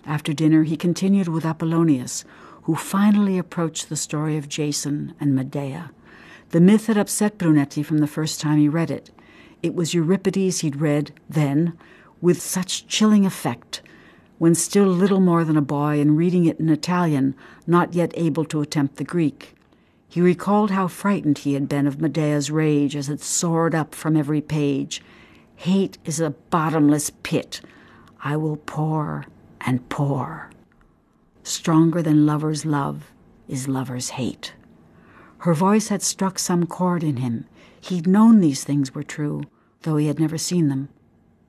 [0.05, 2.23] After dinner, he continued with Apollonius,
[2.63, 5.89] who finally approached the story of Jason and Medea.
[6.49, 9.09] The myth had upset Brunetti from the first time he read it.
[9.63, 11.73] It was Euripides he'd read then,
[12.21, 13.81] with such chilling effect,
[14.37, 18.45] when still little more than a boy and reading it in Italian, not yet able
[18.45, 19.55] to attempt the Greek.
[20.07, 24.15] He recalled how frightened he had been of Medea's rage as it soared up from
[24.15, 25.01] every page.
[25.55, 27.61] Hate is a bottomless pit.
[28.23, 29.25] I will pour
[29.61, 30.49] and pour.
[31.43, 33.11] Stronger than lover's love
[33.47, 34.53] is lover's hate.
[35.39, 37.45] Her voice had struck some chord in him.
[37.79, 39.43] He'd known these things were true,
[39.83, 40.89] though he had never seen them.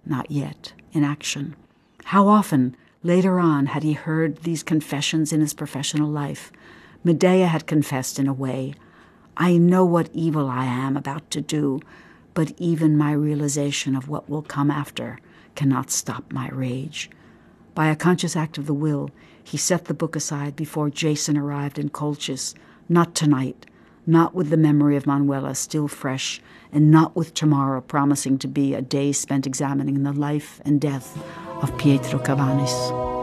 [0.06, 1.56] Not yet, in action.
[2.04, 6.52] How often, later on, had he heard these confessions in his professional life?
[7.02, 8.74] Medea had confessed in a way
[9.36, 11.80] I know what evil I am about to do,
[12.32, 15.18] but even my realization of what will come after
[15.54, 17.10] cannot stop my rage.
[17.74, 19.10] By a conscious act of the will,
[19.44, 22.54] he set the book aside before Jason arrived in Colchis.
[22.88, 23.66] Not tonight,
[24.06, 26.40] not with the memory of Manuela still fresh,
[26.72, 31.16] and not with tomorrow promising to be a day spent examining the life and death
[31.62, 33.16] of Pietro Cabanis.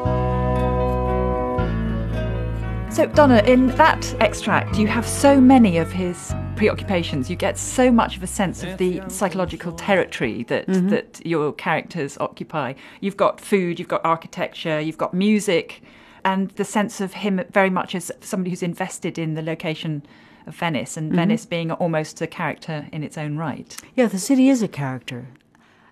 [2.93, 7.27] So, Donna, in that extract, you have so many of his preoccupations.
[7.27, 10.89] You get so much of a sense of the psychological territory that mm-hmm.
[10.89, 12.73] that your characters occupy.
[13.01, 15.81] You've got food, you've got architecture, you've got music,
[16.23, 20.05] and the sense of him very much as somebody who's invested in the location
[20.45, 21.17] of Venice, and mm-hmm.
[21.17, 23.75] Venice being almost a character in its own right.
[23.95, 25.27] Yeah, the city is a character.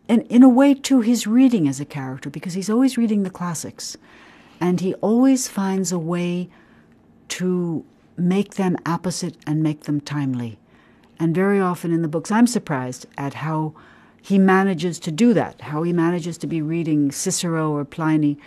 [0.08, 3.30] And in a way, too, he's reading as a character because he's always reading the
[3.30, 3.96] classics.
[4.60, 6.50] And he always finds a way
[7.30, 7.86] to
[8.18, 10.60] make them apposite and make them timely.
[11.20, 13.74] And very often in the books, I'm surprised at how
[14.22, 18.38] he manages to do that, how he manages to be reading Cicero or Pliny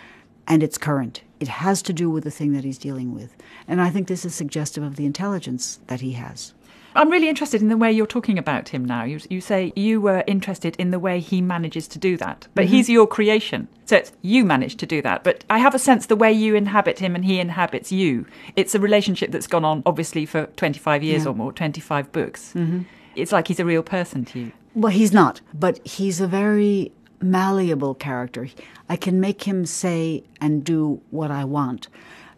[0.47, 1.21] and it's current.
[1.39, 3.35] It has to do with the thing that he's dealing with.
[3.67, 6.53] And I think this is suggestive of the intelligence that he has.
[6.95, 9.03] I'm really interested in the way you're talking about him now.
[9.03, 12.65] You, you say you were interested in the way he manages to do that, but
[12.65, 12.73] mm-hmm.
[12.73, 13.67] he's your creation.
[13.85, 15.25] So it's you manage to do that.
[15.25, 18.75] But I have a sense the way you inhabit him and he inhabits you, it's
[18.75, 21.31] a relationship that's gone on obviously for 25 years yeah.
[21.31, 22.53] or more, 25 books.
[22.55, 22.83] Mm-hmm.
[23.15, 24.51] It's like he's a real person to you.
[24.73, 26.93] Well, he's not, but he's a very
[27.25, 28.47] malleable character.
[28.87, 31.87] I can make him say and do what I want.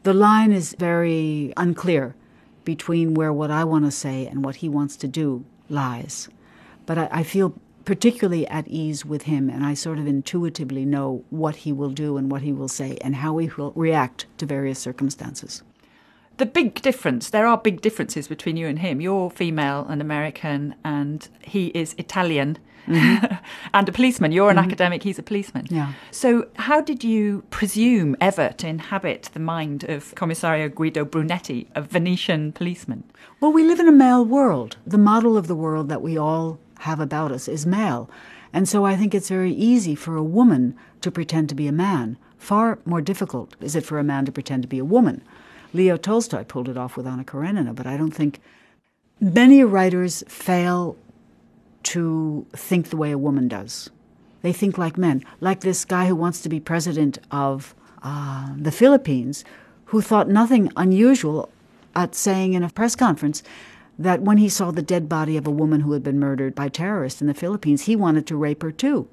[0.04, 2.16] The line is very unclear
[2.64, 6.30] between where what I want to say and what he wants to do lies.
[6.86, 7.54] But I, I feel
[7.86, 12.18] particularly at ease with him, and I sort of intuitively know what he will do
[12.18, 15.64] and what he will say and how he will react to various circumstances.
[16.38, 19.02] The big difference, there are big differences between you and him.
[19.02, 23.36] You're female and American, and he is Italian mm-hmm.
[23.74, 24.32] and a policeman.
[24.32, 24.68] You're an mm-hmm.
[24.68, 25.66] academic, he's a policeman.
[25.70, 25.94] Yeah.
[26.12, 31.82] So, how did you presume ever to inhabit the mind of Commissario Guido Brunetti, a
[31.82, 33.04] Venetian policeman?
[33.40, 34.78] Well, we live in a male world.
[34.86, 38.10] The model of the world that we all have about us is male.
[38.54, 41.72] And so I think it's very easy for a woman to pretend to be a
[41.72, 42.18] man.
[42.38, 45.22] Far more difficult is it for a man to pretend to be a woman.
[45.74, 48.40] Leo Tolstoy pulled it off with Anna Karenina, but I don't think
[49.20, 50.98] many writers fail
[51.84, 53.90] to think the way a woman does.
[54.42, 58.72] They think like men, like this guy who wants to be president of uh, the
[58.72, 59.44] Philippines,
[59.86, 61.50] who thought nothing unusual
[61.96, 63.42] at saying in a press conference
[63.98, 66.70] that when he saw the dead body of a woman who had been murdered by
[66.70, 69.08] terrorists in the Philippines, he wanted to rape her too.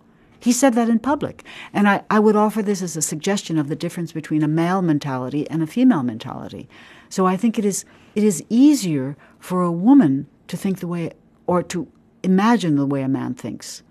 [0.44, 1.42] He said that in public.
[1.72, 4.82] And I, I would offer this as a suggestion of the difference between a male
[4.82, 6.68] mentality and a female mentality.
[7.08, 11.12] So I think it is, it is easier for a woman to think the way,
[11.46, 11.88] or to
[12.22, 13.82] imagine the way a man thinks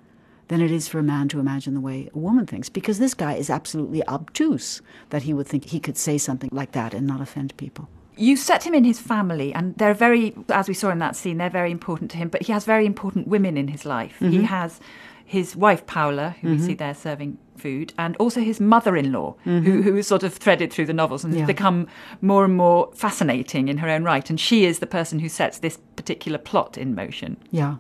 [0.50, 2.70] than it is for a man to imagine the way a woman thinks.
[2.70, 6.74] Because this guy is absolutely obtuse that he would think he could say something like
[6.74, 7.90] that and not offend people.
[8.16, 11.40] You set him in his family, and they're very, as we saw in that scene,
[11.40, 12.30] they're very important to him.
[12.30, 14.18] But he has very important women in his life.
[14.20, 14.32] Mm-hmm.
[14.32, 14.80] He has
[15.26, 16.58] his wife Paola, who mm-hmm.
[16.58, 19.60] we see there serving food, and also his mother-in-law, mm-hmm.
[19.60, 21.42] who, who is sort of threaded through the novels and yeah.
[21.42, 21.88] has become
[22.22, 24.30] more and more fascinating in her own right.
[24.30, 27.38] And she is the person who sets this particular plot in motion.
[27.52, 27.78] Yeah.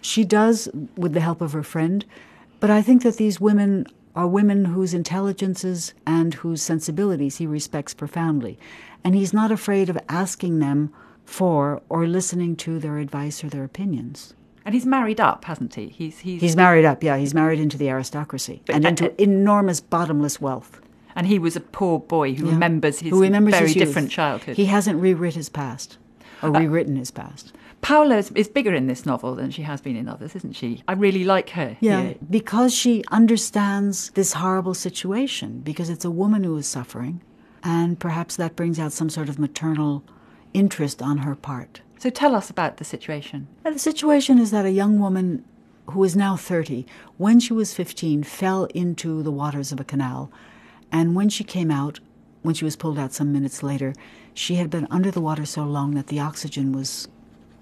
[0.00, 2.04] She does with the help of her friend,
[2.60, 7.94] but I think that these women are women whose intelligences and whose sensibilities he respects
[7.94, 8.58] profoundly.
[9.04, 10.92] And he's not afraid of asking them
[11.24, 14.34] for or listening to their advice or their opinions.
[14.68, 15.88] And he's married up, hasn't he?
[15.88, 17.02] He's he's, he's married up.
[17.02, 20.82] Yeah, he's married into the aristocracy but, and into uh, enormous bottomless wealth.
[21.16, 22.52] And he was a poor boy who yeah.
[22.52, 24.58] remembers his who remembers very his different childhood.
[24.58, 25.96] He hasn't rewritten his past
[26.42, 27.54] or uh, rewritten his past.
[27.80, 30.82] Paola is, is, bigger in this novel than she has been in others, isn't she?
[30.86, 31.78] I really like her.
[31.80, 32.16] Yeah, here.
[32.28, 37.22] because she understands this horrible situation, because it's a woman who is suffering,
[37.64, 40.04] and perhaps that brings out some sort of maternal
[40.52, 41.80] interest on her part.
[41.98, 43.48] So tell us about the situation.
[43.64, 45.44] The situation is that a young woman
[45.90, 50.30] who is now 30, when she was 15, fell into the waters of a canal.
[50.92, 51.98] And when she came out,
[52.42, 53.94] when she was pulled out some minutes later,
[54.32, 57.08] she had been under the water so long that the oxygen was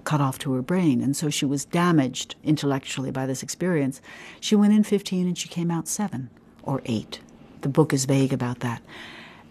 [0.05, 1.01] cut off to her brain.
[1.01, 4.03] And so she was damaged intellectually by this experience.
[4.39, 6.29] She went in 15 and she came out 7
[6.63, 7.21] or 8.
[7.63, 8.83] The book is vague about that.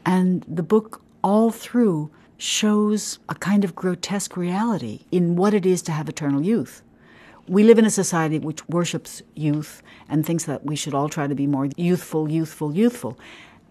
[0.06, 5.82] And the book, all through, shows a kind of grotesque reality in what it is
[5.84, 6.82] to have eternal youth.
[7.48, 11.28] We live in a society which worships youth and thinks that we should all try
[11.28, 13.18] to be more youthful, youthful, youthful.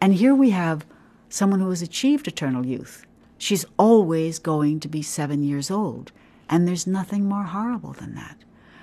[0.00, 0.86] And here we have
[1.28, 3.04] someone who has achieved eternal youth.
[3.36, 6.12] She's always going to be seven years old.
[6.48, 8.36] And there's nothing more horrible than that.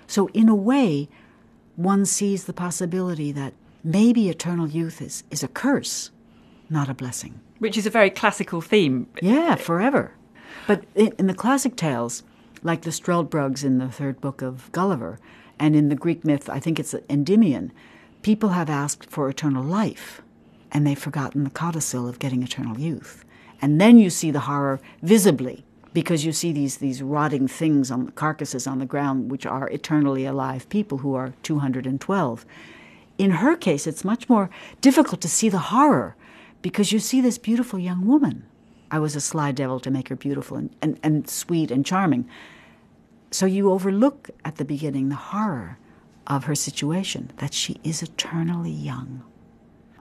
[0.08, 1.08] So, in a way,
[1.78, 6.12] one sees the possibility that maybe eternal youth is, is a curse,
[6.70, 9.06] not a blessing which is a very classical theme.
[9.22, 10.16] Yeah, forever.
[10.66, 12.24] But in, in the classic tales,
[12.64, 15.20] like the Struldbrugs in the third book of Gulliver,
[15.60, 17.72] and in the Greek myth, I think it's Endymion,
[18.24, 20.24] people have asked for eternal life,
[20.72, 23.24] and they've forgotten the codicil of getting eternal youth.
[23.62, 28.08] And then you see the horror visibly, because you see these, these rotting things on
[28.08, 32.44] the carcasses on the ground, which are eternally alive people who are 212.
[33.20, 34.50] In her case, it's much more
[34.82, 36.16] difficult to see the horror
[36.62, 38.46] because you see this beautiful young woman.
[38.90, 42.28] I was a sly devil to make her beautiful and, and, and sweet and charming.
[43.32, 45.78] So you overlook at the beginning the horror
[46.28, 49.24] of her situation, that she is eternally young.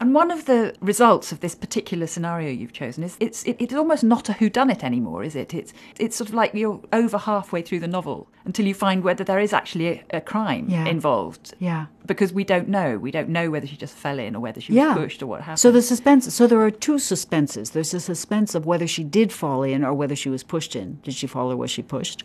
[0.01, 3.75] And one of the results of this particular scenario you've chosen is it's it, it's
[3.75, 5.53] almost not a whodunit anymore, is it?
[5.53, 9.25] It's it's sort of like you're over halfway through the novel until you find whether
[9.25, 10.87] there is actually a, a crime yeah.
[10.87, 11.53] involved.
[11.59, 11.87] Yeah.
[12.07, 12.97] Because we don't know.
[12.97, 15.43] We don't know whether she just fell in or whether she was pushed or what
[15.43, 15.59] happened.
[15.59, 17.73] So the suspense so there are two suspenses.
[17.73, 20.99] There's a suspense of whether she did fall in or whether she was pushed in.
[21.03, 22.25] Did she fall or was she pushed?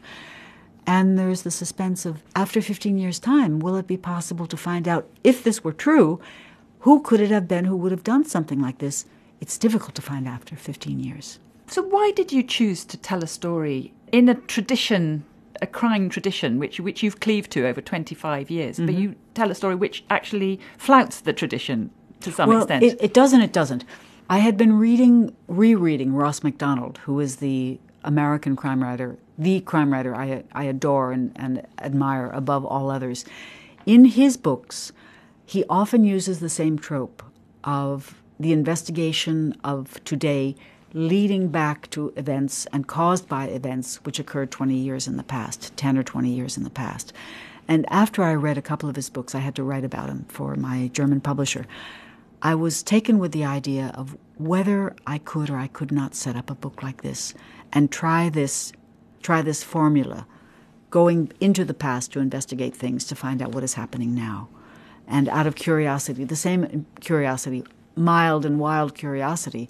[0.88, 4.88] And there's the suspense of after 15 years' time, will it be possible to find
[4.88, 6.22] out if this were true
[6.86, 9.06] who could it have been who would have done something like this?
[9.42, 11.40] It's difficult to find after 15 years.
[11.66, 15.26] So, why did you choose to tell a story in a tradition,
[15.64, 18.86] a crime tradition, which, which you've cleaved to over 25 years, mm-hmm.
[18.86, 21.90] but you tell a story which actually flouts the tradition
[22.22, 22.84] to some well, extent?
[22.84, 23.84] It, it does and it doesn't.
[24.30, 29.92] I had been reading, rereading Ross Macdonald, who is the American crime writer, the crime
[29.92, 33.26] writer I, I adore and, and admire above all others.
[33.88, 34.92] In his books,
[35.46, 37.24] he often uses the same trope
[37.64, 40.56] of the investigation of today
[40.94, 45.76] leading back to events and caused by events which occurred 20 years in the past,
[45.78, 47.12] 10 or 20 years in the past.
[47.68, 50.26] And after I read a couple of his books, I had to write about him
[50.30, 51.66] for my German publisher.
[52.42, 56.36] I was taken with the idea of whether I could or I could not set
[56.36, 57.34] up a book like this
[57.74, 58.72] and try this
[59.22, 60.28] try this formula
[60.92, 64.48] going into the past to investigate things to find out what is happening now
[65.08, 67.64] and out of curiosity, the same curiosity,
[67.96, 69.70] mild and wild curiosity,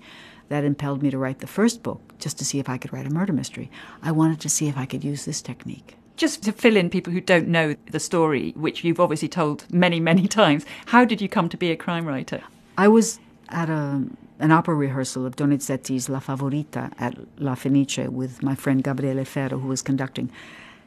[0.50, 3.08] that impelled me to write the first book, just to see if I could write
[3.08, 3.70] a murder mystery.
[4.02, 5.96] I wanted to see if I could use this technique.
[6.18, 10.00] Just to fill in people who don't know the story, which you've obviously told many,
[10.00, 12.42] many times, how did you come to be a crime writer?
[12.78, 13.20] I was
[13.50, 14.04] at a,
[14.40, 19.60] an opera rehearsal of Donizetti's La Favorita at La Fenice with my friend Gabriele Ferro,
[19.60, 20.32] who was conducting.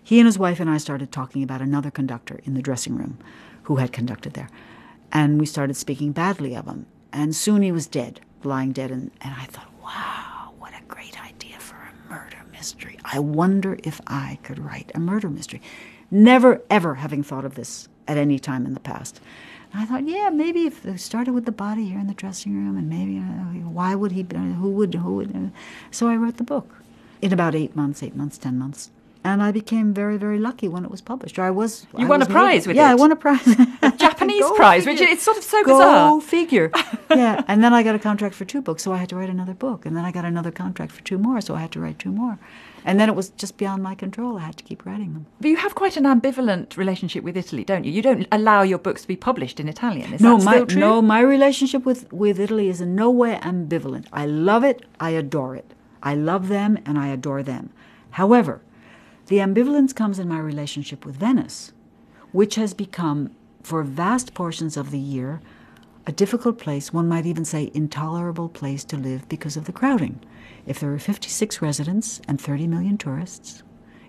[0.02, 3.18] He and his wife and I started talking about another conductor in the dressing room
[3.68, 4.48] who had conducted there.
[5.12, 6.86] And we started speaking badly of him.
[7.12, 8.90] And soon he was dead, lying dead.
[8.90, 12.98] And, and I thought, wow, what a great idea for a murder mystery.
[13.04, 15.60] I wonder if I could write a murder mystery.
[16.10, 19.20] Never, ever having thought of this at any time in the past.
[19.74, 22.78] I thought, yeah, maybe if they started with the body here in the dressing room,
[22.78, 24.26] and maybe uh, why would he?
[24.32, 24.94] Who would?
[24.94, 25.36] Who would?
[25.36, 25.50] Uh,
[25.90, 26.74] so I wrote the book
[27.20, 28.88] in about eight months, eight months, ten months
[29.28, 31.38] and I became very, very lucky when it was published.
[31.38, 31.86] Or I was.
[31.96, 32.86] You I won was a prize with yeah, it.
[32.86, 33.46] Yeah, I won a prize,
[33.82, 35.04] a Japanese prize, figure.
[35.04, 36.20] which it's sort of so Go bizarre.
[36.20, 36.70] Figure.
[37.10, 39.30] yeah, and then I got a contract for two books, so I had to write
[39.30, 41.80] another book, and then I got another contract for two more, so I had to
[41.80, 42.38] write two more.
[42.84, 44.38] And then it was just beyond my control.
[44.38, 45.26] I had to keep writing them.
[45.40, 47.92] But you have quite an ambivalent relationship with Italy, don't you?
[47.92, 50.14] You don't allow your books to be published in Italian.
[50.14, 50.80] Is no, that my?
[50.80, 54.06] No, my relationship with, with Italy is in no way ambivalent.
[54.12, 54.86] I love it.
[55.00, 55.74] I adore it.
[56.02, 57.70] I love them and I adore them.
[58.12, 58.62] However,
[59.28, 61.72] the ambivalence comes in my relationship with Venice,
[62.32, 63.30] which has become,
[63.62, 65.40] for vast portions of the year,
[66.06, 70.20] a difficult place, one might even say intolerable place to live because of the crowding.
[70.66, 73.62] If there are 56 residents and 30 million tourists,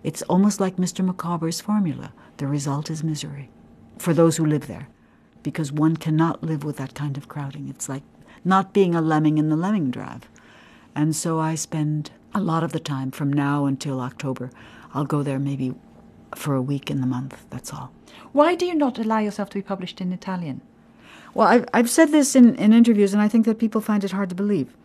[0.04, 1.06] it's almost like Mr.
[1.06, 2.14] Micawber's formula.
[2.38, 3.50] The result is misery
[3.98, 4.88] for those who live there,
[5.44, 7.68] because one cannot live with that kind of crowding.
[7.68, 8.04] It's like
[8.46, 10.30] not being a lemming in the lemming drive.
[10.96, 14.52] And so I spend a lot of the time from now until October.
[14.94, 15.74] I'll go there maybe
[16.36, 17.92] for a week in the month, that's all.
[18.32, 20.62] Why do you not allow yourself to be published in Italian?
[21.34, 24.12] Well, I've, I've said this in, in interviews, and I think that people find it
[24.12, 24.76] hard to believe.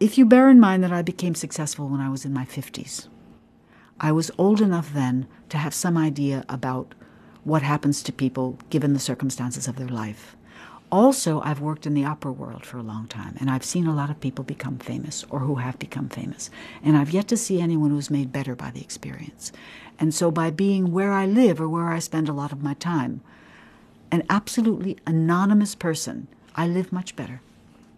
[0.00, 3.08] If you bear in mind that I became successful when I was in my 50s,
[4.00, 6.94] I was old enough then to have some idea about
[7.44, 10.36] what happens to people given the circumstances of their life.
[10.92, 13.94] Also, I've worked in the opera world for a long time, and I've seen a
[13.94, 16.50] lot of people become famous or who have become famous.
[16.84, 19.52] And I've yet to see anyone who's made better by the experience.
[19.98, 22.74] And so, by being where I live or where I spend a lot of my
[22.74, 23.22] time,
[24.10, 27.40] an absolutely anonymous person, I live much better.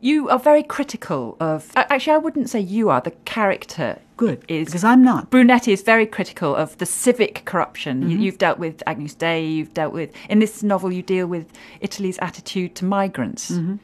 [0.04, 1.72] You are very critical of.
[1.76, 3.00] Actually, I wouldn't say you are.
[3.00, 5.30] The character Good, is because I'm not.
[5.30, 8.02] Brunetti is very critical of the civic corruption.
[8.02, 8.20] Mm-hmm.
[8.20, 9.46] You, have dealt with Agnus Dei.
[9.46, 10.92] You've dealt with in this novel.
[10.92, 11.50] You deal with
[11.80, 13.50] Italy's attitude to migrants.
[13.50, 13.76] Mm-hmm.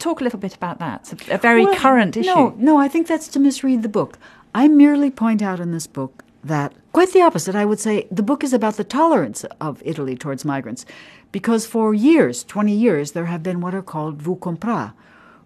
[0.00, 1.12] Talk a little bit about that.
[1.12, 2.26] It's a, a very Well, current issue.
[2.26, 4.18] No, no, I think that's to misread the book.
[4.56, 7.54] I merely point out in this book that quite the opposite.
[7.54, 10.84] I would say the book is about the tolerance of Italy towards migrants,
[11.30, 14.90] because for years, twenty years, there have been what are called vous compras,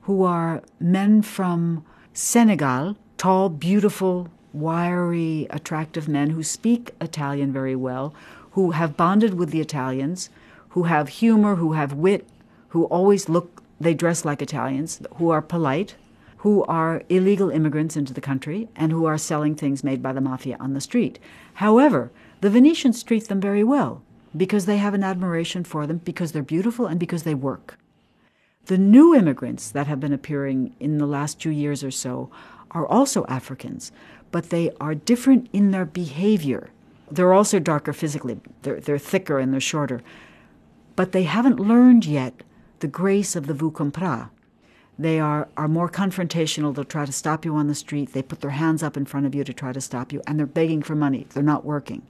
[0.03, 8.15] who are men from Senegal, tall, beautiful, wiry, attractive men who speak Italian very well,
[8.53, 10.29] who have bonded with the Italians,
[10.71, 12.29] who have humor, who have wit,
[12.69, 15.95] who always look, they dress like Italians, who are polite,
[16.39, 20.21] who are illegal immigrants into the country, and who are selling things made by the
[20.21, 21.19] mafia on the street.
[21.55, 24.03] However, the Venetians treat them very well
[24.37, 27.79] because they have an admiration for them, because they're beautiful, and because they work.
[28.67, 32.31] The new immigrants that have been appearing in the last two years or so
[32.71, 33.91] are also Africans,
[34.31, 36.71] but they are different in their behavior.
[37.11, 40.01] They're also darker physically, they're, they're thicker and they're shorter.
[40.95, 42.43] But they haven't learned yet
[42.81, 44.29] the grace of the vous compras.
[44.99, 46.75] They are, are more confrontational.
[46.75, 48.13] They'll try to stop you on the street.
[48.13, 50.39] They put their hands up in front of you to try to stop you, and
[50.39, 51.27] they're begging for money.
[51.31, 52.03] They're not working.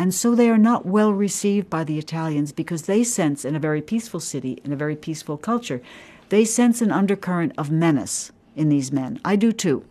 [0.00, 3.58] And so they are not well received by the Italians because they sense, in a
[3.58, 5.82] very peaceful city, in a very peaceful culture,
[6.30, 9.20] they sense an undercurrent of menace in these men.
[9.26, 9.84] I do too.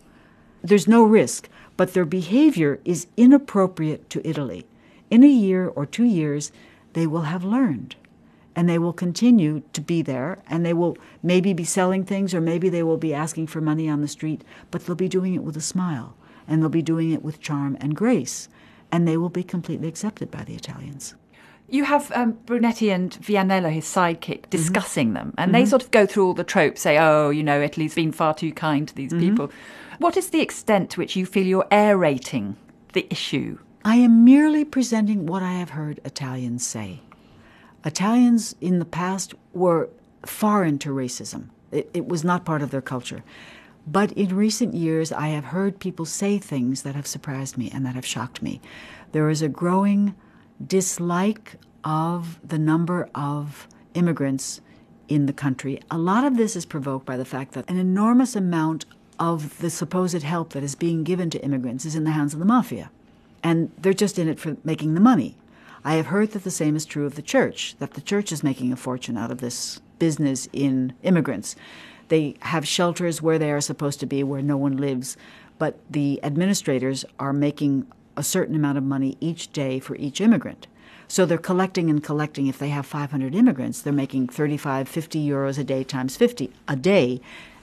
[0.63, 1.47] There's no risk,
[1.77, 4.65] but their behavior is inappropriate to Italy.
[5.11, 6.51] In a year or two years,
[6.93, 7.95] they will have learned.
[8.55, 12.41] And they will continue to be there, and they will maybe be selling things, or
[12.41, 15.43] maybe they will be asking for money on the street, but they'll be doing it
[15.43, 16.15] with a smile,
[16.47, 18.49] and they'll be doing it with charm and grace
[18.91, 21.15] and they will be completely accepted by the Italians.
[21.71, 25.53] You have um, Brunetti and Vianello, his sidekick, discussing them, and Mhm.
[25.53, 28.33] they sort of go through all the tropes, say, oh, you know, Italy's been far
[28.33, 29.19] too kind to these Mhm.
[29.19, 29.51] people.
[29.99, 32.55] What is the extent to which you feel you're aerating
[32.93, 33.59] the issue?
[33.85, 37.01] I am merely presenting what I have heard Italians say.
[37.85, 39.89] Italians in the past were
[40.25, 43.23] foreign to racism, it, it was not part of their culture.
[43.91, 47.83] But in recent years, I have heard people say things that have surprised me and
[47.85, 48.61] that have shocked me.
[49.13, 50.13] There is a growing
[50.65, 54.61] dislike of the number of immigrants
[55.07, 55.81] in the country.
[55.89, 58.85] A lot of this is provoked by the fact that an enormous amount
[59.17, 62.39] of the supposed help that is being given to immigrants is in the hands of
[62.39, 62.91] the mafia.
[63.41, 65.35] And they're just in it for making the money.
[65.83, 68.43] I have heard that the same is true of the church, that the church is
[68.43, 71.55] making a fortune out of this business in immigrants.
[72.09, 75.15] They have shelters where they are supposed to be, where no one lives,
[75.57, 77.87] but the administrators are making
[78.17, 80.67] a certain amount of money each day for each immigrant.
[81.07, 82.47] So they're collecting and collecting.
[82.47, 86.75] If they have 500 immigrants, they're making 35, 50 euros a day times 50 a
[86.75, 87.21] day,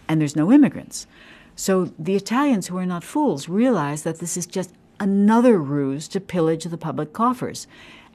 [0.08, 1.06] and there's no immigrants.
[1.54, 6.20] So the Italians, who are not fools, realize that this is just another ruse to
[6.20, 7.66] pillage the public coffers.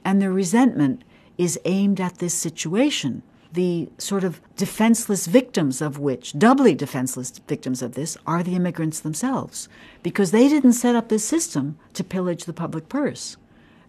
[0.04, 1.02] And their resentment
[1.38, 3.22] is aimed at this situation
[3.52, 9.00] the sort of defenseless victims of which, doubly defenseless victims of this, are the immigrants
[9.00, 9.68] themselves,
[10.02, 13.36] because they didn't set up this system to pillage the public purse.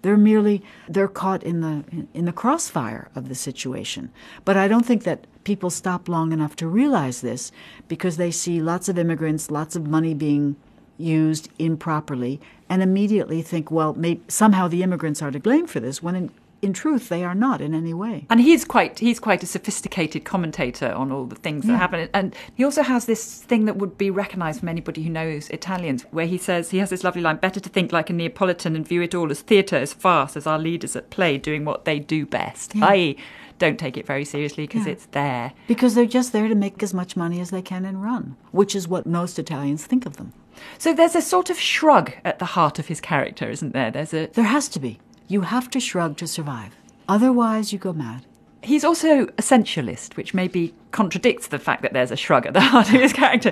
[0.01, 4.11] They're merely they're caught in the in the crossfire of the situation.
[4.43, 7.51] But I don't think that people stop long enough to realize this
[7.88, 10.57] because they see lots of immigrants, lots of money being
[10.97, 16.03] used improperly, and immediately think, well, maybe, somehow the immigrants are to blame for this.
[16.03, 16.32] When in
[16.64, 18.26] in truth, they are not in any way.
[18.30, 21.78] And he's quite he's quite a sophisticated commentator on all the things that Yeah.
[21.78, 22.09] happen.
[22.14, 26.05] And he also has this thing that would be recognised from anybody who knows Italians,
[26.11, 28.88] where he says he has this lovely line: "Better to think like a Neapolitan and
[28.88, 31.99] view it all as theatre, as farce, as our leaders at play doing what they
[31.99, 32.88] do best." Yeah.
[32.88, 33.18] I.e.,
[33.59, 34.93] don't take it very seriously because Yeah.
[34.93, 35.53] it's there.
[35.68, 38.76] Because they're just there to make as much money as they can and run, which
[38.76, 40.34] is what most Italians think of them.
[40.78, 43.91] So there's a sort of shrug at the heart of his character, isn't there?
[43.91, 44.99] There's a There has to be.
[45.28, 46.76] You have to shrug to survive.
[47.07, 48.26] Otherwise, you go mad.
[48.61, 52.88] He's also essentialist, which maybe contradicts the fact that there's a shrug at the heart
[52.93, 53.51] of his character,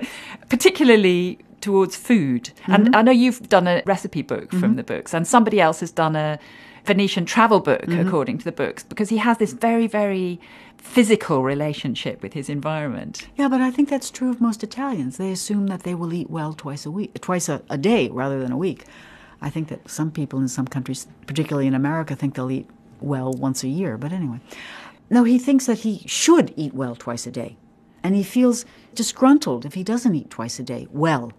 [0.49, 2.51] particularly towards food.
[2.67, 2.95] And Mhm.
[2.95, 4.77] I know you've done a recipe book from Mhm.
[4.77, 6.39] the books, and somebody else has done a
[6.85, 8.07] Venetian travel book Mhm.
[8.07, 10.39] according to the books, because he has this very, very
[10.77, 13.27] physical relationship with his environment.
[13.37, 15.17] Yeah, but I think that's true of most Italians.
[15.17, 18.39] They assume that they will eat well twice a week, twice a, a day rather
[18.39, 18.85] than a week.
[19.41, 22.69] I think that some people in some countries, particularly in America, think they'll eat
[22.99, 23.97] well once a year.
[23.97, 24.39] But anyway,
[25.09, 27.57] no, he thinks that he should eat well twice a day,
[28.03, 31.31] and he feels disgruntled if he doesn't eat twice a day well.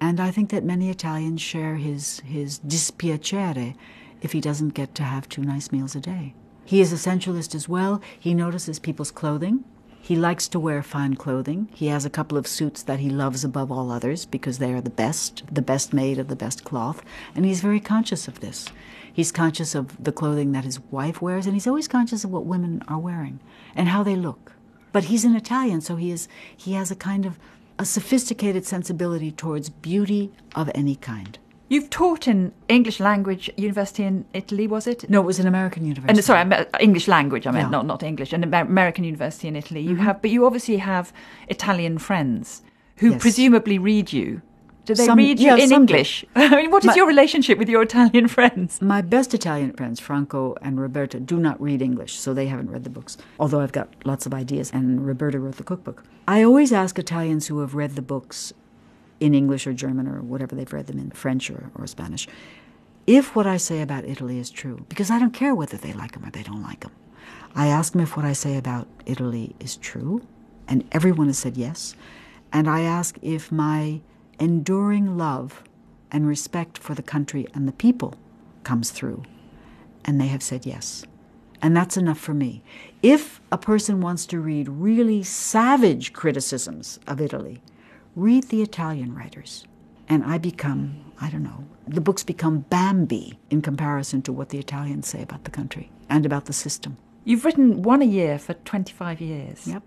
[0.00, 3.74] And I think that many Italians share his his dispiacere
[4.22, 6.34] if he doesn't get to have two nice meals a day.
[6.64, 8.00] He is essentialist as well.
[8.18, 9.64] He notices people's clothing.
[10.02, 11.68] He likes to wear fine clothing.
[11.74, 14.80] He has a couple of suits that he loves above all others because they are
[14.80, 17.02] the best, the best made of the best cloth,
[17.34, 18.66] and he's very conscious of this.
[19.12, 22.46] He's conscious of the clothing that his wife wears, and he's always conscious of what
[22.46, 23.40] women are wearing
[23.74, 24.52] and how they look.
[24.92, 27.38] But he's an Italian, so he is he has a kind of
[27.78, 31.38] a sophisticated sensibility towards beauty of any kind.
[31.70, 35.08] You've taught in English language university in Italy, was it?
[35.08, 36.10] No, it was an American university.
[36.18, 37.46] And sorry, I meant English language.
[37.46, 37.76] I meant Yeah.
[37.76, 38.32] not not English.
[38.32, 39.80] An American university in Italy.
[39.80, 40.00] You Mhm.
[40.06, 41.12] have, but you obviously have
[41.48, 42.62] Italian friends
[42.96, 43.22] who Yes.
[43.22, 44.42] presumably read you.
[44.84, 45.70] Do they Some- read you yeah, in.
[45.70, 46.24] English?
[46.34, 48.82] I mean, what is My- your relationship with your Italian friends?
[48.82, 52.82] My best Italian friends, Franco and Roberta, do not read English, so they haven't read
[52.82, 53.16] the books.
[53.38, 56.02] Although I've got lots of ideas, and Roberta wrote the cookbook.
[56.26, 58.52] I always ask Italians who have read the books
[59.20, 62.26] in English or German or whatever they've read them in, French or, or Spanish,
[63.06, 66.12] if what I say about Italy is true, because I don't care whether they like
[66.12, 66.92] them or they don't like them.
[67.54, 70.26] I ask them if what I say about Italy is true,
[70.68, 71.94] and everyone has said yes.
[72.52, 74.00] And I ask if my
[74.38, 75.62] enduring love
[76.10, 78.14] and respect for the country and the people
[78.64, 79.22] comes through.
[80.04, 81.04] And they have said yes.
[81.62, 82.62] And that's enough for me.
[83.02, 87.60] If a person wants to read really savage criticisms of Italy,
[88.20, 89.64] read the Italian writers.
[90.08, 94.58] And I become, I don't know, the books become Bambi in comparison to what the
[94.58, 96.98] Italians say about the country and about the system.
[97.24, 99.66] You've written one a year for 25 years.
[99.66, 99.82] Yep.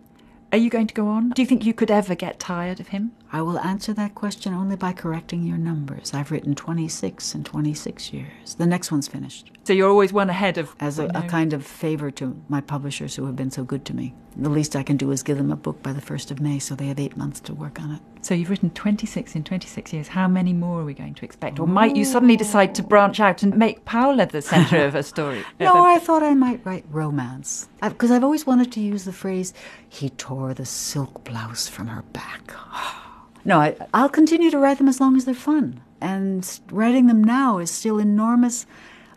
[0.52, 1.32] Are you going to go on?
[1.32, 3.12] Do you think you could ever get tired of him?
[3.32, 6.14] I will answer that question only by correcting your numbers.
[6.14, 8.56] I've written 26 in 26 years.
[8.56, 9.52] The next one's finished.
[9.66, 10.76] So you're always one ahead of.
[10.80, 13.96] As a, a kind of favor to my publishers who have been so good to
[13.96, 14.14] me.
[14.36, 16.60] The least I can do is give them a book by the 1st of May,
[16.60, 18.02] so they have eight months to work on it.
[18.22, 20.08] So you've written 26 in 26 years.
[20.10, 21.60] How many more are we going to expect?
[21.60, 22.12] Or might you oh.
[22.12, 25.46] suddenly decide to branch out and make Paola the centre of a story?
[25.60, 27.70] No, I thought I might write romance.
[27.82, 29.54] Because I've always wanted to use the phrase,
[29.88, 32.54] he tore the silk blouse from her back.
[33.46, 35.82] no, I, I'll continue to write them as long as they're fun.
[36.02, 38.66] And writing them now is still enormous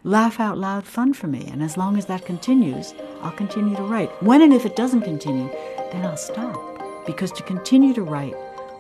[0.07, 1.49] laugh out loud fun for me.
[1.53, 4.11] And as long as that continues, I'll continue to write.
[4.23, 5.51] When and if it doesn't continue,
[5.91, 7.05] then I'll stop.
[7.07, 8.35] Because to continue to write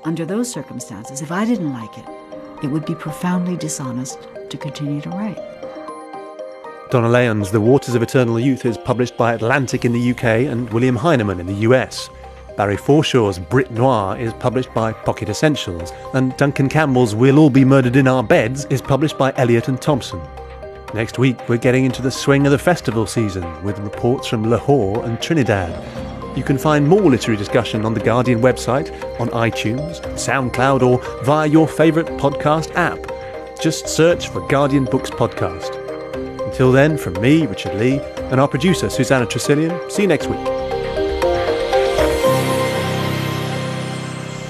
[0.04, 2.04] under those circumstances, if I didn't like it,
[2.62, 5.38] it would be profoundly dishonest to continue to write.
[6.90, 10.72] Donna Leon's The Waters of Eternal Youth is published by Atlantic in the UK and
[10.72, 12.08] William Heinemann in the US.
[12.56, 17.64] Barry Forshaw's Brit Noir is published by Pocket Essentials, and Duncan Campbell's We'll All Be
[17.64, 20.20] Murdered in Our Beds is published by Elliott and Thompson.
[20.94, 25.04] Next week, we're getting into the swing of the festival season with reports from Lahore
[25.04, 25.84] and Trinidad.
[26.36, 31.46] You can find more literary discussion on the Guardian website, on iTunes, SoundCloud, or via
[31.46, 32.98] your favourite podcast app.
[33.60, 35.74] Just search for Guardian Books Podcast.
[36.46, 40.46] Until then, from me, Richard Lea, and our producer, Susannah Tresilian, see you next week.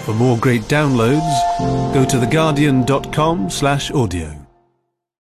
[0.05, 4.46] For more great downloads, go to theguardian.com slash audio.